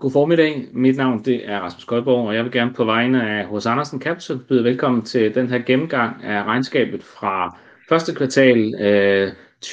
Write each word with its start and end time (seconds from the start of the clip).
God 0.00 0.10
formiddag. 0.10 0.68
Mit 0.72 0.96
navn 0.96 1.24
det 1.24 1.48
er 1.48 1.60
Rasmus 1.60 1.84
Koldborg, 1.84 2.28
og 2.28 2.34
jeg 2.34 2.44
vil 2.44 2.52
gerne 2.52 2.74
på 2.74 2.84
vegne 2.84 3.30
af 3.30 3.46
hos 3.46 3.66
Andersen 3.66 4.00
Capital 4.00 4.38
byde 4.48 4.64
velkommen 4.64 5.02
til 5.02 5.34
den 5.34 5.48
her 5.48 5.58
gennemgang 5.58 6.24
af 6.24 6.44
regnskabet 6.44 7.02
fra 7.02 7.58
første 7.88 8.14
kvartal 8.14 8.74
øh, 8.74 9.32
2021-22 9.64 9.70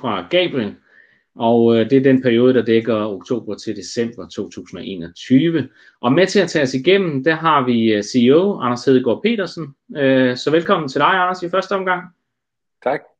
fra 0.00 0.26
Gabriel. 0.30 0.74
Og 1.36 1.76
øh, 1.76 1.90
det 1.90 1.98
er 1.98 2.02
den 2.02 2.22
periode, 2.22 2.54
der 2.54 2.62
dækker 2.62 3.06
oktober 3.06 3.54
til 3.54 3.76
december 3.76 4.28
2021. 4.28 5.68
Og 6.00 6.12
med 6.12 6.26
til 6.26 6.40
at 6.40 6.48
tage 6.48 6.62
os 6.62 6.74
igennem, 6.74 7.24
der 7.24 7.34
har 7.34 7.64
vi 7.64 7.92
øh, 7.92 8.02
CEO 8.02 8.60
Anders 8.60 8.84
Hedegaard 8.84 9.22
Petersen. 9.22 9.66
Øh, 9.96 10.36
så 10.36 10.50
velkommen 10.50 10.88
til 10.88 11.00
dig, 11.00 11.08
Anders, 11.08 11.42
i 11.42 11.50
første 11.50 11.72
omgang. 11.72 12.02
Tak. 12.82 13.13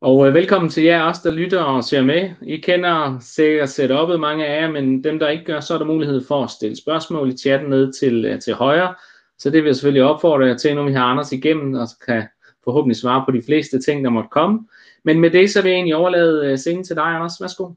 Og 0.00 0.26
øh, 0.26 0.34
velkommen 0.34 0.70
til 0.70 0.84
jer 0.84 1.02
også, 1.02 1.20
der 1.24 1.34
lytter 1.34 1.62
og 1.62 1.84
ser 1.84 2.02
med. 2.02 2.30
I 2.42 2.56
kender 2.56 3.18
sikkert 3.20 3.68
setup'et, 3.68 4.16
mange 4.16 4.46
af 4.46 4.62
jer, 4.62 4.70
men 4.70 5.04
dem, 5.04 5.18
der 5.18 5.28
ikke 5.28 5.44
gør, 5.44 5.60
så 5.60 5.74
er 5.74 5.78
der 5.78 5.84
mulighed 5.84 6.24
for 6.28 6.44
at 6.44 6.50
stille 6.50 6.76
spørgsmål 6.76 7.28
i 7.28 7.36
chatten 7.36 7.70
ned 7.70 7.92
til, 7.92 8.24
øh, 8.24 8.40
til 8.40 8.54
højre. 8.54 8.94
Så 9.38 9.50
det 9.50 9.62
vil 9.62 9.68
jeg 9.68 9.76
selvfølgelig 9.76 10.02
opfordre 10.02 10.46
jer 10.46 10.56
til, 10.56 10.74
nu 10.74 10.84
vi 10.84 10.92
har 10.92 11.04
Anders 11.04 11.32
igennem, 11.32 11.74
og 11.74 11.86
kan 12.06 12.28
forhåbentlig 12.64 12.96
svare 12.96 13.24
på 13.26 13.30
de 13.30 13.42
fleste 13.42 13.80
ting, 13.80 14.04
der 14.04 14.10
måtte 14.10 14.28
komme. 14.32 14.68
Men 15.04 15.20
med 15.20 15.30
det, 15.30 15.50
så 15.50 15.62
vil 15.62 15.68
jeg 15.68 15.76
egentlig 15.76 15.96
overlade 15.96 16.46
øh, 16.46 16.58
scenen 16.58 16.84
til 16.84 16.96
dig, 16.96 17.04
Anders. 17.04 17.40
Værsgo. 17.40 17.70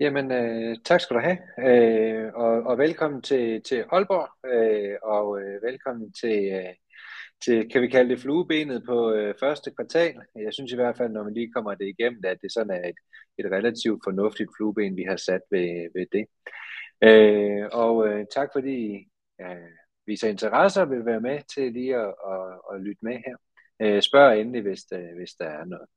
Jamen, 0.00 0.32
øh, 0.32 0.76
tak 0.84 1.00
skal 1.00 1.16
du 1.16 1.20
have, 1.20 1.38
øh, 1.68 2.32
og, 2.34 2.62
og 2.62 2.78
velkommen 2.78 3.22
til, 3.22 3.62
til 3.62 3.84
Aalborg, 3.92 4.28
øh, 4.54 4.96
og 5.02 5.40
øh, 5.40 5.62
velkommen 5.62 6.12
til, 6.12 6.50
øh, 6.52 6.74
til, 7.44 7.68
kan 7.70 7.82
vi 7.82 7.88
kalde 7.88 8.10
det 8.10 8.20
fluebenet 8.20 8.82
på 8.86 9.12
øh, 9.12 9.34
første 9.40 9.70
kvartal. 9.70 10.14
Jeg 10.36 10.54
synes 10.54 10.72
i 10.72 10.74
hvert 10.74 10.96
fald, 10.96 11.12
når 11.12 11.24
man 11.24 11.34
lige 11.34 11.52
kommer 11.52 11.74
det 11.74 11.86
igennem, 11.88 12.20
at 12.24 12.38
det 12.42 12.52
sådan 12.52 12.70
er 12.70 12.88
et, 12.88 12.98
et 13.38 13.52
relativt 13.52 14.00
fornuftigt 14.04 14.50
flueben, 14.56 14.96
vi 14.96 15.02
har 15.02 15.16
sat 15.16 15.40
ved, 15.50 15.88
ved 15.94 16.06
det. 16.12 16.26
Øh, 17.02 17.68
og 17.72 18.08
øh, 18.08 18.26
tak 18.34 18.48
fordi 18.52 19.08
øh, 19.40 19.70
viser 20.06 20.28
interesse 20.28 20.82
og 20.82 20.90
vil 20.90 21.06
være 21.06 21.20
med 21.20 21.38
til 21.54 21.72
lige 21.72 21.96
at, 21.96 22.14
at, 22.32 22.60
at 22.72 22.80
lytte 22.80 23.04
med 23.04 23.16
her. 23.26 23.36
Øh, 23.82 24.02
spørg 24.02 24.40
endelig, 24.40 24.62
hvis, 24.62 24.82
der, 24.82 25.14
hvis 25.16 25.32
der 25.32 25.46
er 25.46 25.64
noget. 25.64 25.88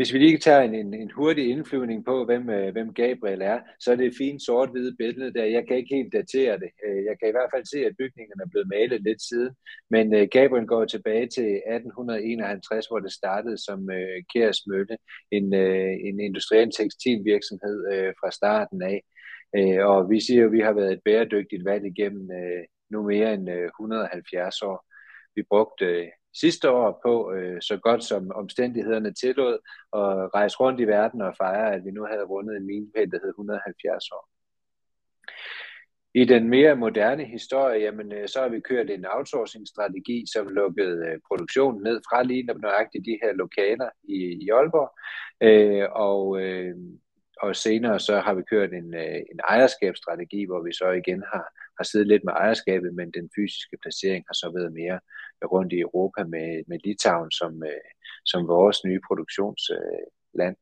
Hvis 0.00 0.12
vi 0.12 0.18
lige 0.18 0.38
tager 0.38 0.60
en, 0.60 0.74
en, 0.74 0.94
en 0.94 1.10
hurtig 1.10 1.50
indflyvning 1.50 2.04
på, 2.04 2.24
hvem, 2.24 2.50
øh, 2.50 2.72
hvem 2.72 2.94
Gabriel 2.94 3.42
er, 3.42 3.60
så 3.80 3.92
er 3.92 3.96
det 3.96 4.06
et 4.06 4.18
fint 4.18 4.42
sort-hvide 4.42 4.96
billede 4.98 5.34
der. 5.34 5.44
Jeg 5.44 5.64
kan 5.66 5.76
ikke 5.76 5.94
helt 5.94 6.12
datere 6.12 6.58
det. 6.58 6.70
Øh, 6.86 7.04
jeg 7.04 7.14
kan 7.18 7.28
i 7.28 7.36
hvert 7.36 7.50
fald 7.54 7.64
se, 7.64 7.78
at 7.86 7.96
bygningen 7.98 8.40
er 8.40 8.48
blevet 8.50 8.68
malet 8.68 9.02
lidt 9.02 9.22
siden. 9.22 9.52
Men 9.90 10.14
øh, 10.14 10.28
Gabriel 10.30 10.66
går 10.66 10.84
tilbage 10.84 11.26
til 11.36 11.48
1851, 11.66 12.86
hvor 12.86 12.98
det 12.98 13.12
startede 13.12 13.58
som 13.66 13.90
øh, 13.90 14.18
Kærs 14.32 14.66
Mølle, 14.66 14.96
en, 15.32 15.54
øh, 15.54 15.92
en 16.08 16.20
industriel 16.20 16.70
tekstilvirksomhed 16.78 17.78
øh, 17.92 18.12
fra 18.20 18.30
starten 18.30 18.82
af. 18.82 18.98
Øh, 19.56 19.86
og 19.90 20.10
vi 20.10 20.20
siger 20.20 20.40
jo, 20.40 20.46
at 20.46 20.52
vi 20.52 20.60
har 20.60 20.72
været 20.72 20.92
et 20.92 21.04
bæredygtigt 21.04 21.64
valg 21.64 21.84
igennem 21.86 22.30
øh, 22.40 22.64
nu 22.90 23.02
mere 23.02 23.34
end 23.34 23.50
øh, 23.50 23.64
170 23.64 24.62
år. 24.62 24.89
Vi 25.34 25.42
brugte 25.42 25.84
øh, 25.84 26.08
sidste 26.34 26.70
år 26.70 27.00
på, 27.04 27.32
øh, 27.32 27.62
så 27.62 27.76
godt 27.76 28.04
som 28.04 28.30
omstændighederne 28.34 29.14
tillod, 29.14 29.54
at 30.00 30.34
rejse 30.34 30.56
rundt 30.56 30.80
i 30.80 30.86
verden 30.86 31.20
og 31.20 31.34
fejre, 31.36 31.74
at 31.74 31.84
vi 31.84 31.90
nu 31.90 32.04
havde 32.04 32.24
rundet 32.24 32.56
en 32.56 32.66
milepæl, 32.66 33.10
der 33.10 33.18
hed 33.22 33.28
170 33.28 34.10
år. 34.10 34.28
I 36.14 36.24
den 36.24 36.48
mere 36.48 36.76
moderne 36.76 37.24
historie, 37.24 37.80
jamen, 37.80 38.12
øh, 38.12 38.28
så 38.28 38.40
har 38.40 38.48
vi 38.48 38.60
kørt 38.60 38.90
en 38.90 39.06
outsourcing-strategi, 39.06 40.24
som 40.32 40.48
lukkede 40.48 41.06
øh, 41.06 41.18
produktionen 41.28 41.82
ned 41.82 42.00
fra 42.08 42.22
lige 42.22 42.42
nøjagtigt 42.42 43.04
de 43.04 43.18
her 43.22 43.32
lokaler 43.32 43.88
i, 44.04 44.18
i 44.44 44.48
Aalborg. 44.50 44.90
Øh, 45.48 45.86
og, 45.92 46.40
øh, 46.42 46.74
og 47.42 47.56
senere 47.56 48.00
så 48.00 48.20
har 48.20 48.34
vi 48.34 48.42
kørt 48.42 48.72
en, 48.72 48.94
en 49.32 49.40
ejerskabsstrategi, 49.48 50.44
hvor 50.44 50.62
vi 50.62 50.72
så 50.72 50.90
igen 50.90 51.22
har, 51.32 51.46
har 51.80 51.84
siddet 51.84 52.08
lidt 52.08 52.24
med 52.24 52.32
ejerskabet, 52.32 52.94
men 52.94 53.10
den 53.18 53.30
fysiske 53.36 53.76
placering 53.82 54.22
har 54.28 54.36
så 54.42 54.48
været 54.56 54.72
mere 54.80 54.98
rundt 55.54 55.72
i 55.72 55.80
Europa 55.86 56.20
med, 56.24 56.50
med 56.70 56.78
Litauen 56.84 57.30
som, 57.30 57.52
øh, 57.72 57.88
som 58.24 58.48
vores 58.48 58.78
nye 58.84 59.00
produktionsland. 59.08 60.56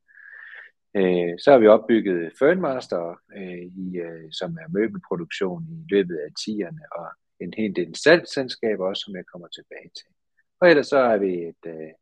Øh, 0.98 1.32
så 1.42 1.48
har 1.52 1.58
vi 1.58 1.66
opbygget 1.76 2.32
Fernmaster, 2.38 3.20
øh, 3.38 3.64
i, 3.84 3.86
øh, 4.06 4.28
som 4.32 4.50
er 4.62 4.68
møbelproduktion 4.76 5.62
i 5.76 5.78
løbet 5.94 6.16
af 6.26 6.30
10'erne, 6.42 6.82
og 6.98 7.06
en 7.40 7.52
hel 7.60 7.76
del 7.76 7.96
salgsselskaber 7.96 8.84
også, 8.86 9.02
som 9.04 9.16
jeg 9.16 9.26
kommer 9.32 9.48
tilbage 9.48 9.90
til. 9.98 10.10
Og 10.60 10.70
ellers 10.70 10.86
så 10.86 10.98
har 11.08 11.18
vi 11.24 11.32
et, 11.50 11.64
øh, 11.66 11.92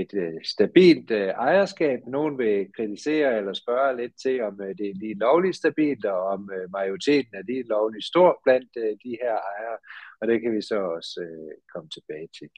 et 0.00 0.14
øh, 0.14 0.44
stabilt 0.44 1.10
øh, 1.10 1.28
ejerskab. 1.28 2.00
Nogen 2.06 2.38
vil 2.38 2.72
kritisere 2.76 3.38
eller 3.38 3.52
spørge 3.52 3.96
lidt 3.96 4.12
til, 4.22 4.42
om 4.42 4.60
øh, 4.60 4.68
det 4.78 4.86
er 4.90 4.94
lige 4.94 5.18
lovligt 5.18 5.56
stabilt, 5.56 6.04
og 6.04 6.20
om 6.34 6.50
øh, 6.56 6.70
majoriteten 6.72 7.34
er 7.34 7.42
lige 7.42 7.62
lovligt 7.62 8.04
stor 8.04 8.40
blandt 8.44 8.70
øh, 8.76 8.92
de 9.04 9.18
her 9.22 9.34
ejere, 9.52 9.78
og 10.20 10.28
det 10.28 10.40
kan 10.40 10.52
vi 10.56 10.62
så 10.62 10.78
også 10.96 11.20
øh, 11.20 11.54
komme 11.72 11.88
tilbage 11.88 12.28
til. 12.38 12.50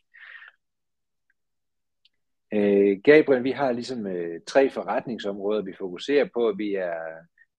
Øh, 2.55 3.01
Gabriel, 3.05 3.45
vi 3.45 3.51
har 3.51 3.73
ligesom 3.73 4.07
øh, 4.07 4.41
tre 4.47 4.71
forretningsområder, 4.71 5.63
vi 5.63 5.73
fokuserer 5.79 6.29
på. 6.35 6.55
Vi, 6.57 6.75
er, 6.75 7.01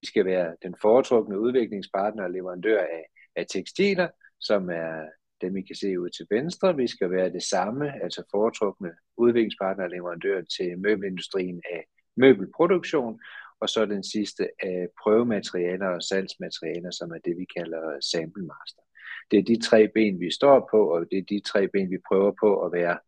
vi 0.00 0.06
skal 0.06 0.24
være 0.24 0.56
den 0.62 0.74
foretrukne 0.82 1.40
udviklingspartner 1.40 2.24
og 2.24 2.30
leverandør 2.30 2.80
af, 2.80 3.04
af 3.36 3.46
tekstiler, 3.48 4.08
som 4.40 4.70
er 4.70 5.08
dem 5.42 5.56
I 5.56 5.62
kan 5.62 5.76
se 5.76 6.00
ud 6.00 6.10
til 6.10 6.26
venstre. 6.30 6.76
Vi 6.76 6.86
skal 6.86 7.10
være 7.10 7.32
det 7.32 7.42
samme, 7.42 8.02
altså 8.02 8.22
foretrukne 8.30 8.90
udviklingspartner 9.16 9.84
og 9.84 9.90
leverandør 9.90 10.42
til 10.56 10.78
møbelindustrien 10.78 11.62
af 11.72 11.84
møbelproduktion, 12.16 13.20
og 13.60 13.68
så 13.68 13.86
den 13.86 14.04
sidste 14.04 14.48
af 14.62 14.88
prøvematerialer 15.02 15.88
og 15.88 16.02
salgsmaterialer, 16.02 16.90
som 16.90 17.10
er 17.10 17.18
det, 17.18 17.36
vi 17.36 17.46
kalder 17.56 18.00
sample 18.00 18.42
master. 18.42 18.82
Det 19.30 19.38
er 19.38 19.42
de 19.42 19.60
tre 19.60 19.88
ben, 19.88 20.20
vi 20.20 20.30
står 20.30 20.68
på, 20.70 20.94
og 20.94 21.06
det 21.10 21.18
er 21.18 21.22
de 21.22 21.40
tre 21.40 21.68
ben, 21.68 21.90
vi 21.90 21.98
prøver 22.08 22.32
på 22.40 22.64
at 22.64 22.72
være 22.72 22.98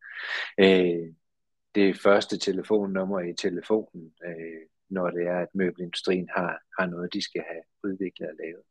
øh, 0.60 1.12
det 1.74 1.98
første 1.98 2.38
telefonnummer 2.38 3.20
i 3.20 3.34
telefonen, 3.34 4.12
øh, 4.26 4.62
når 4.90 5.10
det 5.10 5.26
er, 5.26 5.38
at 5.38 5.54
møbelindustrien 5.54 6.28
har, 6.36 6.62
har 6.78 6.86
noget, 6.86 7.14
de 7.14 7.22
skal 7.22 7.44
have 7.50 7.62
udviklet 7.84 8.28
og 8.28 8.34
lavet. 8.44 8.62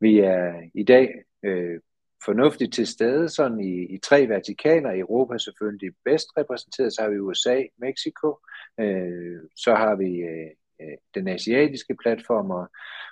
Vi 0.00 0.18
er 0.18 0.70
i 0.74 0.82
dag 0.82 1.14
øh, 1.42 1.80
fornuftigt 2.24 2.74
til 2.74 2.86
stede 2.86 3.28
sådan 3.28 3.60
i, 3.60 3.94
i 3.94 3.98
tre 3.98 4.28
vertikaler. 4.28 5.00
Europa 5.00 5.38
selvfølgelig 5.38 5.92
bedst 6.04 6.28
repræsenteret, 6.38 6.92
så 6.92 7.02
har 7.02 7.10
vi 7.10 7.18
USA, 7.18 7.62
Mexico, 7.78 8.38
øh, 8.80 9.40
så 9.56 9.74
har 9.74 9.96
vi 9.96 10.10
øh, 10.16 10.50
øh, 10.80 10.96
den 11.14 11.28
asiatiske 11.28 11.96
platform, 12.02 12.50
og, 12.50 12.66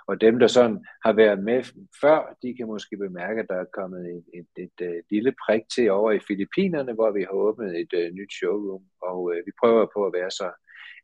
og 0.06 0.20
dem, 0.20 0.38
der 0.38 0.46
sådan 0.46 0.84
har 1.04 1.12
været 1.12 1.44
med 1.44 1.64
før, 2.00 2.36
de 2.42 2.54
kan 2.56 2.66
måske 2.66 2.96
bemærke, 2.96 3.40
at 3.40 3.48
der 3.48 3.54
er 3.60 3.74
kommet 3.78 4.02
et, 4.16 4.24
et, 4.34 4.64
et, 4.64 4.86
et 4.98 5.04
lille 5.10 5.34
prik 5.46 5.62
til 5.74 5.90
over 5.90 6.12
i 6.12 6.24
Filippinerne, 6.28 6.92
hvor 6.92 7.10
vi 7.10 7.22
har 7.22 7.34
åbnet 7.46 7.80
et 7.80 7.92
uh, 7.92 8.14
nyt 8.14 8.32
showroom, 8.32 8.84
og 9.02 9.22
uh, 9.22 9.36
vi 9.46 9.52
prøver 9.60 9.86
på 9.94 10.06
at 10.06 10.12
være 10.12 10.30
så 10.30 10.50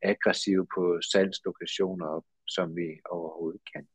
aggressive 0.02 0.66
på 0.74 0.98
salgslokationer, 1.12 2.24
som 2.48 2.76
vi 2.76 2.88
overhovedet 3.10 3.60
kan. 3.74 3.86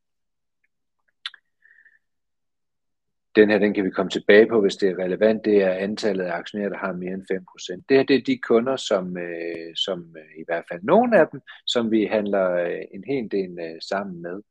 Den 3.36 3.50
her, 3.50 3.60
den 3.60 3.74
kan 3.74 3.86
vi 3.86 3.90
komme 3.90 4.10
tilbage 4.10 4.48
på, 4.48 4.62
hvis 4.62 4.76
det 4.76 4.90
er 4.90 5.04
relevant. 5.04 5.46
Det 5.46 5.64
er 5.64 5.72
antallet 5.72 6.24
af 6.24 6.34
aktionærer, 6.34 6.70
der 6.70 6.78
har 6.78 6.94
mere 6.94 7.14
end 7.14 7.32
5%. 7.32 7.84
Det 7.90 7.98
her, 7.98 8.04
det 8.04 8.16
er 8.16 8.22
de 8.22 8.38
kunder, 8.38 8.76
som, 8.76 9.18
øh, 9.18 9.76
som 9.76 10.16
øh, 10.18 10.42
i 10.42 10.44
hvert 10.46 10.66
fald 10.72 10.84
nogle 10.84 11.20
af 11.20 11.28
dem, 11.32 11.42
som 11.66 11.92
vi 11.92 12.06
handler 12.06 12.52
øh, 12.52 12.82
en 12.94 13.04
hel 13.08 13.32
del 13.32 13.60
øh, 13.60 13.82
sammen 13.90 14.22
med. 14.22 14.42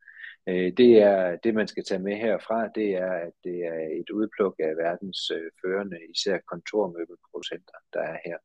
Øh, 0.48 0.72
det 0.76 1.02
er 1.02 1.36
det, 1.36 1.54
man 1.54 1.68
skal 1.68 1.84
tage 1.84 2.02
med 2.02 2.16
herfra, 2.16 2.68
det 2.68 2.88
er, 2.90 3.12
at 3.12 3.32
det 3.44 3.58
er 3.64 4.00
et 4.00 4.10
udpluk 4.10 4.54
af 4.58 4.76
verdens 4.76 5.30
øh, 5.30 5.50
førende, 5.62 5.98
især 6.14 6.38
kontormøbelproducenter, 6.50 7.78
der 7.92 8.00
er 8.00 8.18
her. 8.24 8.38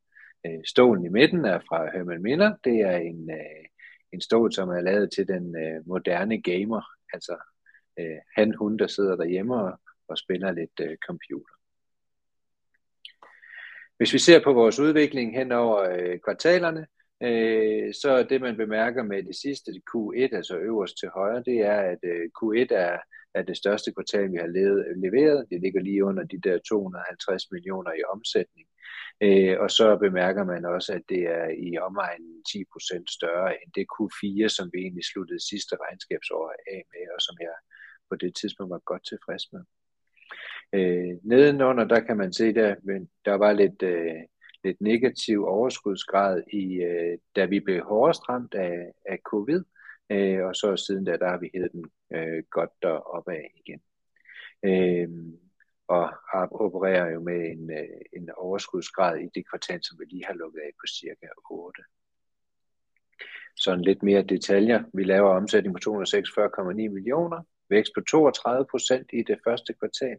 Øh, 0.46 0.64
stolen 0.66 1.06
i 1.06 1.10
midten 1.10 1.46
er 1.46 1.60
fra 1.60 1.92
Herman 1.94 2.22
Miller. 2.22 2.56
Det 2.64 2.82
er 2.82 2.98
en, 2.98 3.32
øh, 3.32 3.66
en 4.14 4.22
stol, 4.22 4.52
som 4.54 4.70
er 4.70 4.82
lavet 4.82 5.12
til 5.12 5.28
den 5.28 5.56
øh, 5.64 5.88
moderne 5.88 6.42
gamer, 6.42 6.82
altså 7.14 7.36
øh, 8.00 8.20
han, 8.36 8.56
hun, 8.56 8.78
der 8.78 8.88
sidder 8.88 9.16
derhjemme 9.16 9.56
og 9.56 9.80
og 10.10 10.18
spiller 10.18 10.52
lidt 10.52 10.80
øh, 10.82 10.98
computer. 11.08 11.54
Hvis 13.98 14.14
vi 14.14 14.20
ser 14.20 14.44
på 14.44 14.54
vores 14.54 14.80
udvikling 14.80 15.38
hen 15.38 15.52
over 15.52 15.80
øh, 15.80 16.20
kvartalerne, 16.26 16.88
øh, 17.24 17.94
så 18.02 18.10
er 18.12 18.24
det, 18.24 18.42
man 18.42 18.58
bemærker 18.58 19.04
med 19.04 19.24
det 19.24 19.36
sidste 19.36 19.72
Q1, 19.90 20.36
altså 20.40 20.58
øverst 20.58 20.98
til 21.00 21.10
højre, 21.10 21.44
det 21.44 21.58
er, 21.74 21.80
at 21.94 22.02
øh, 22.04 22.26
Q1 22.38 22.68
er, 22.72 22.98
er 23.34 23.44
det 23.44 23.58
største 23.58 23.94
kvartal, 23.94 24.32
vi 24.32 24.38
har 24.38 24.48
levet, 24.48 24.86
leveret. 25.06 25.48
Det 25.50 25.62
ligger 25.62 25.82
lige 25.82 26.06
under 26.06 26.24
de 26.24 26.40
der 26.48 26.58
250 26.70 27.52
millioner 27.52 27.92
i 27.92 28.04
omsætning. 28.14 28.68
Øh, 29.26 29.56
og 29.64 29.70
så 29.72 29.98
bemærker 30.06 30.44
man 30.44 30.66
også, 30.66 30.94
at 30.94 31.04
det 31.10 31.24
er 31.40 31.48
i 31.68 31.78
omegnen 31.88 32.36
10% 32.50 33.04
større 33.18 33.50
end 33.60 33.70
det 33.78 33.86
Q4, 33.96 34.48
som 34.58 34.66
vi 34.74 34.80
egentlig 34.80 35.06
sluttede 35.12 35.48
sidste 35.50 35.74
regnskabsår 35.84 36.44
af 36.74 36.82
med, 36.92 37.06
og 37.16 37.22
som 37.28 37.36
jeg 37.48 37.56
på 38.10 38.16
det 38.16 38.32
tidspunkt 38.36 38.72
var 38.72 38.82
godt 38.92 39.06
tilfreds 39.12 39.46
med. 39.54 39.64
Øh, 40.74 41.18
nedenunder, 41.24 41.84
der 41.84 42.00
kan 42.00 42.18
man 42.18 42.34
se, 42.34 42.54
der, 42.54 42.76
men 42.84 43.10
der 43.26 43.34
var 43.34 43.54
lidt, 43.54 43.84
øh, 43.84 44.16
lidt 44.64 44.82
negativ 44.82 45.46
overskudsgrad, 45.46 46.44
i, 46.54 46.74
øh, 46.74 47.18
da 47.36 47.46
vi 47.46 47.60
blev 47.60 47.84
hårdest 47.84 48.30
ramt 48.30 48.54
af, 48.54 48.92
af 49.06 49.20
covid, 49.24 49.64
øh, 50.10 50.46
og 50.46 50.56
så 50.56 50.76
siden 50.76 51.06
da, 51.06 51.18
der 51.18 51.30
har 51.30 51.38
vi 51.38 51.50
hævet 51.54 51.72
den 51.72 51.86
øh, 52.14 52.44
godt 52.50 52.70
deroppe 52.82 53.32
af 53.32 53.52
igen. 53.56 53.82
Øh, 54.64 55.10
og 55.88 56.10
opererer 56.52 57.10
jo 57.14 57.20
med 57.20 57.52
en, 57.52 57.72
øh, 57.72 58.02
en 58.14 58.30
overskudsgrad 58.38 59.18
i 59.18 59.30
det 59.36 59.50
kvartal, 59.50 59.80
som 59.84 60.00
vi 60.00 60.06
lige 60.06 60.26
har 60.26 60.34
lukket 60.34 60.60
af 60.60 60.72
på 60.80 60.88
cirka 60.88 61.28
8. 61.52 61.84
Sådan 63.56 63.84
lidt 63.84 64.04
mere 64.04 64.24
detaljer. 64.24 64.84
Vi 64.94 65.04
laver 65.04 65.30
omsætning 65.30 65.76
på 65.76 65.80
246,9 65.80 66.74
millioner, 66.74 67.44
vækst 67.70 67.92
på 67.96 68.02
32 68.02 68.66
procent 68.72 69.10
i 69.14 69.24
det 69.24 69.40
første 69.44 69.74
kvartal. 69.74 70.18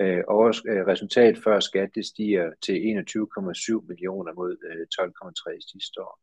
Øh, 0.00 0.22
og 0.28 0.54
øh, 0.68 0.86
resultat 0.86 1.38
før 1.44 1.60
skat 1.60 1.90
det 1.94 2.06
stiger 2.06 2.50
til 2.64 2.72
21,7 2.72 3.86
millioner 3.88 4.32
mod 4.32 4.56
øh, 4.70 4.86
12,3 5.00 5.70
sidste 5.72 6.00
år. 6.00 6.18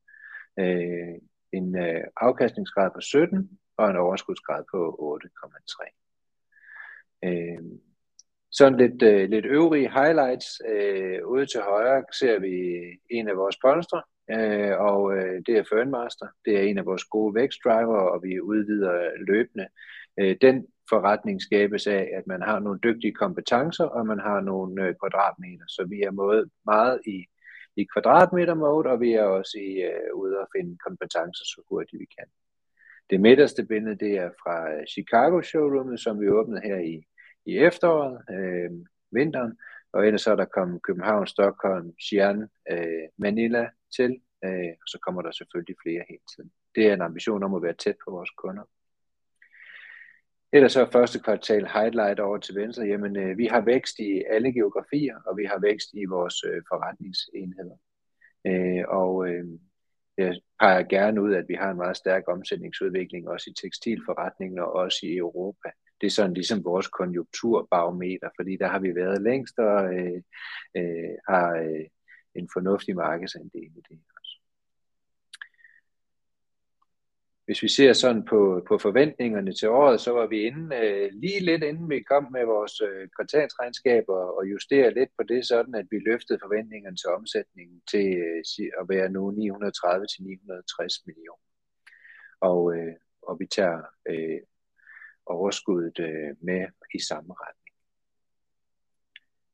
Øh, 0.60 1.16
en 1.52 1.76
øh, 1.76 2.04
afkastningsgrad 2.18 2.92
på 2.96 3.02
17 3.02 3.60
og 3.78 3.90
en 3.90 3.96
overskudsgrad 3.96 4.64
på 4.72 4.80
8,3 5.26 6.00
sådan 8.52 8.78
lidt, 8.78 9.02
øh, 9.02 9.30
lidt 9.30 9.46
øvrige 9.46 9.92
highlights. 9.92 10.62
Øh, 10.70 11.28
ude 11.28 11.46
til 11.46 11.62
højre 11.62 12.04
ser 12.14 12.40
vi 12.40 12.54
en 13.10 13.28
af 13.28 13.38
vores 13.38 13.58
polstre, 13.66 14.02
øh, 14.32 14.80
og 14.80 15.18
øh, 15.18 15.42
det 15.46 15.58
er 15.58 15.64
Fernmaster. 15.64 16.28
Det 16.46 16.58
er 16.58 16.62
en 16.62 16.78
af 16.78 16.86
vores 16.86 17.04
gode 17.04 17.36
vækstdriver, 17.36 17.98
og 17.98 18.24
vi 18.24 18.42
udvider 18.42 19.12
løbende. 19.28 19.68
Øh, 20.20 20.36
den 20.42 20.66
forretning 20.90 21.42
skabes 21.42 21.88
af, 21.88 22.10
at 22.18 22.28
man 22.28 22.42
har 22.42 22.60
nogle 22.60 22.80
dygtige 22.84 23.14
kompetencer, 23.14 23.84
og 23.86 24.08
man 24.08 24.20
har 24.20 24.42
nogle 24.42 24.84
øh, 24.84 24.96
kvadratmeter. 25.02 25.66
Så 25.68 25.86
vi 25.90 26.02
er 26.02 26.12
måde, 26.12 26.50
meget 26.66 27.02
i, 27.08 27.26
i 27.76 27.88
kvadratmeter-mode, 27.94 28.90
og 28.90 29.00
vi 29.00 29.14
er 29.14 29.24
også 29.24 29.58
i, 29.58 29.72
øh, 29.90 30.14
ude 30.16 30.40
at 30.40 30.48
finde 30.56 30.78
kompetencer 30.88 31.46
så 31.46 31.62
hurtigt 31.70 32.00
vi 32.00 32.08
kan. 32.18 32.28
Det 33.10 33.22
midterste 33.22 33.66
billede, 33.66 33.96
det 34.06 34.14
er 34.18 34.30
fra 34.44 34.74
øh, 34.74 34.84
Chicago 34.88 35.42
showroomet, 35.42 36.00
som 36.00 36.20
vi 36.22 36.30
åbnede 36.30 36.62
her 36.62 36.78
i 36.78 37.04
i 37.46 37.58
efteråret, 37.58 38.22
øh, 38.36 38.72
vinteren, 39.12 39.58
og 39.94 40.06
ellers 40.06 40.22
så 40.22 40.32
er 40.32 40.36
der 40.36 40.46
kommet 40.46 40.84
København, 40.84 41.28
Stockholm, 41.28 41.94
Xi'an, 42.06 42.40
øh, 42.72 43.08
Manila 43.18 43.70
til, 43.96 44.12
øh, 44.46 44.72
og 44.82 44.88
så 44.88 44.98
kommer 45.02 45.22
der 45.22 45.32
selvfølgelig 45.32 45.76
flere 45.84 46.04
hele 46.10 46.26
tiden. 46.36 46.52
Det 46.76 46.88
er 46.88 46.94
en 46.94 47.02
ambition 47.02 47.44
om 47.44 47.56
at 47.56 47.64
være 47.64 47.74
tæt 47.74 47.96
på 48.06 48.12
vores 48.12 48.30
kunder. 48.30 48.64
Ellers 50.54 50.72
så 50.72 50.82
er 50.86 50.92
første 50.92 51.20
kvartal 51.20 51.68
highlight 51.68 52.20
over 52.20 52.38
til 52.38 52.56
venstre, 52.56 52.84
jamen 52.84 53.18
øh, 53.18 53.38
vi 53.38 53.46
har 53.46 53.62
vækst 53.62 54.00
i 54.00 54.24
alle 54.30 54.54
geografier, 54.54 55.18
og 55.26 55.38
vi 55.38 55.46
har 55.46 55.60
vækst 55.60 55.90
i 55.94 56.06
vores 56.06 56.44
øh, 56.44 56.62
forretningsenheder. 56.70 57.78
Øh, 58.48 58.84
og 58.88 59.30
øh, 59.30 59.46
jeg 60.18 60.36
peger 60.60 60.84
gerne 60.84 61.22
ud, 61.22 61.34
at 61.34 61.46
vi 61.48 61.54
har 61.54 61.72
en 61.72 61.78
meget 61.78 61.98
stærk 61.98 62.24
omsætningsudvikling, 62.28 63.30
også 63.30 63.50
i 63.50 63.54
tekstilforretningen 63.62 64.60
og 64.60 64.72
også 64.74 65.00
i 65.04 65.18
Europa. 65.18 65.70
Det 66.02 66.08
er 66.08 66.12
sådan 66.12 66.34
ligesom 66.34 66.66
vores 66.66 66.88
konjunkturbarometer, 66.88 68.30
fordi 68.36 68.58
der 68.58 68.68
har 68.68 68.80
vi 68.80 68.96
været 68.96 69.22
længst 69.22 69.60
og 69.60 69.94
øh, 69.94 70.22
øh, 70.78 71.16
har 71.30 71.52
øh, 71.52 71.86
en 72.36 72.50
fornuftig 72.54 72.96
markedsandel 72.96 73.64
i 73.64 73.82
det 73.90 74.00
også. 74.20 74.36
Hvis 77.50 77.64
vi 77.64 77.68
ser 77.68 77.94
sådan 77.94 78.26
på, 78.26 78.66
på 78.68 78.78
forventningerne 78.78 79.54
til 79.54 79.70
året, 79.70 80.02
så 80.02 80.12
var 80.12 80.28
vi 80.28 80.42
inde, 80.42 80.76
øh, 80.76 81.10
lige 81.14 81.40
lidt 81.40 81.64
inden 81.64 81.90
vi 81.90 82.00
kom 82.02 82.28
med 82.32 82.46
vores 82.46 82.82
øh, 82.82 83.08
kvartalsregnskab 83.16 84.04
og, 84.08 84.38
og 84.38 84.52
justere 84.52 84.94
lidt 84.94 85.10
på 85.18 85.24
det, 85.24 85.48
sådan 85.48 85.76
at 85.76 85.88
vi 85.92 86.00
løftede 86.00 86.40
forventningerne 86.42 86.98
til 86.98 87.10
omsætningen 87.10 87.82
til 87.92 88.08
øh, 88.18 88.82
at 88.82 88.90
være 88.90 89.10
nu 89.10 89.32
930 89.32 90.08
til 90.08 90.24
960 90.24 91.06
millioner. 91.06 91.48
Og, 92.42 92.76
øh, 92.76 92.94
og 93.22 93.40
vi 93.40 93.46
tager 93.46 93.82
øh, 94.10 94.42
overskuddet 95.26 96.00
øh, 96.00 96.36
med 96.42 96.68
i 96.94 97.00
samme 97.10 97.34
retning. 97.44 97.76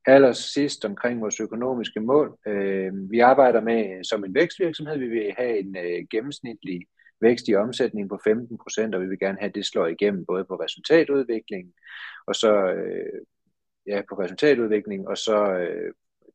Aller 0.06 0.34
sidst 0.34 0.86
omkring 0.86 1.22
vores 1.22 1.40
økonomiske 1.40 2.00
mål. 2.00 2.38
Øh, 2.48 3.12
vi 3.12 3.20
arbejder 3.20 3.62
med, 3.62 4.04
som 4.04 4.24
en 4.24 4.34
vækstvirksomhed, 4.34 4.98
vi 4.98 5.08
vil 5.08 5.34
have 5.38 5.60
en 5.60 5.78
øh, 5.78 6.08
gennemsnitlig 6.12 6.82
vækst 7.28 7.48
i 7.48 7.56
omsætning 7.56 8.10
på 8.10 8.18
15 8.24 8.58
procent, 8.58 8.96
og 8.96 9.02
vi 9.02 9.08
vil 9.08 9.20
gerne 9.20 9.40
have, 9.40 9.50
at 9.50 9.56
det 9.56 9.66
slår 9.66 9.88
igennem 9.88 10.26
både 10.26 10.46
på 10.46 10.56
resultatudviklingen, 10.56 11.74
og 12.28 12.36
så 12.36 12.52
øh, 12.74 13.22
ja, 13.88 14.02
på 14.10 14.16
resultatudvikling, 14.16 15.08
og 15.08 15.18
så 15.18 15.38
øh, 15.64 15.94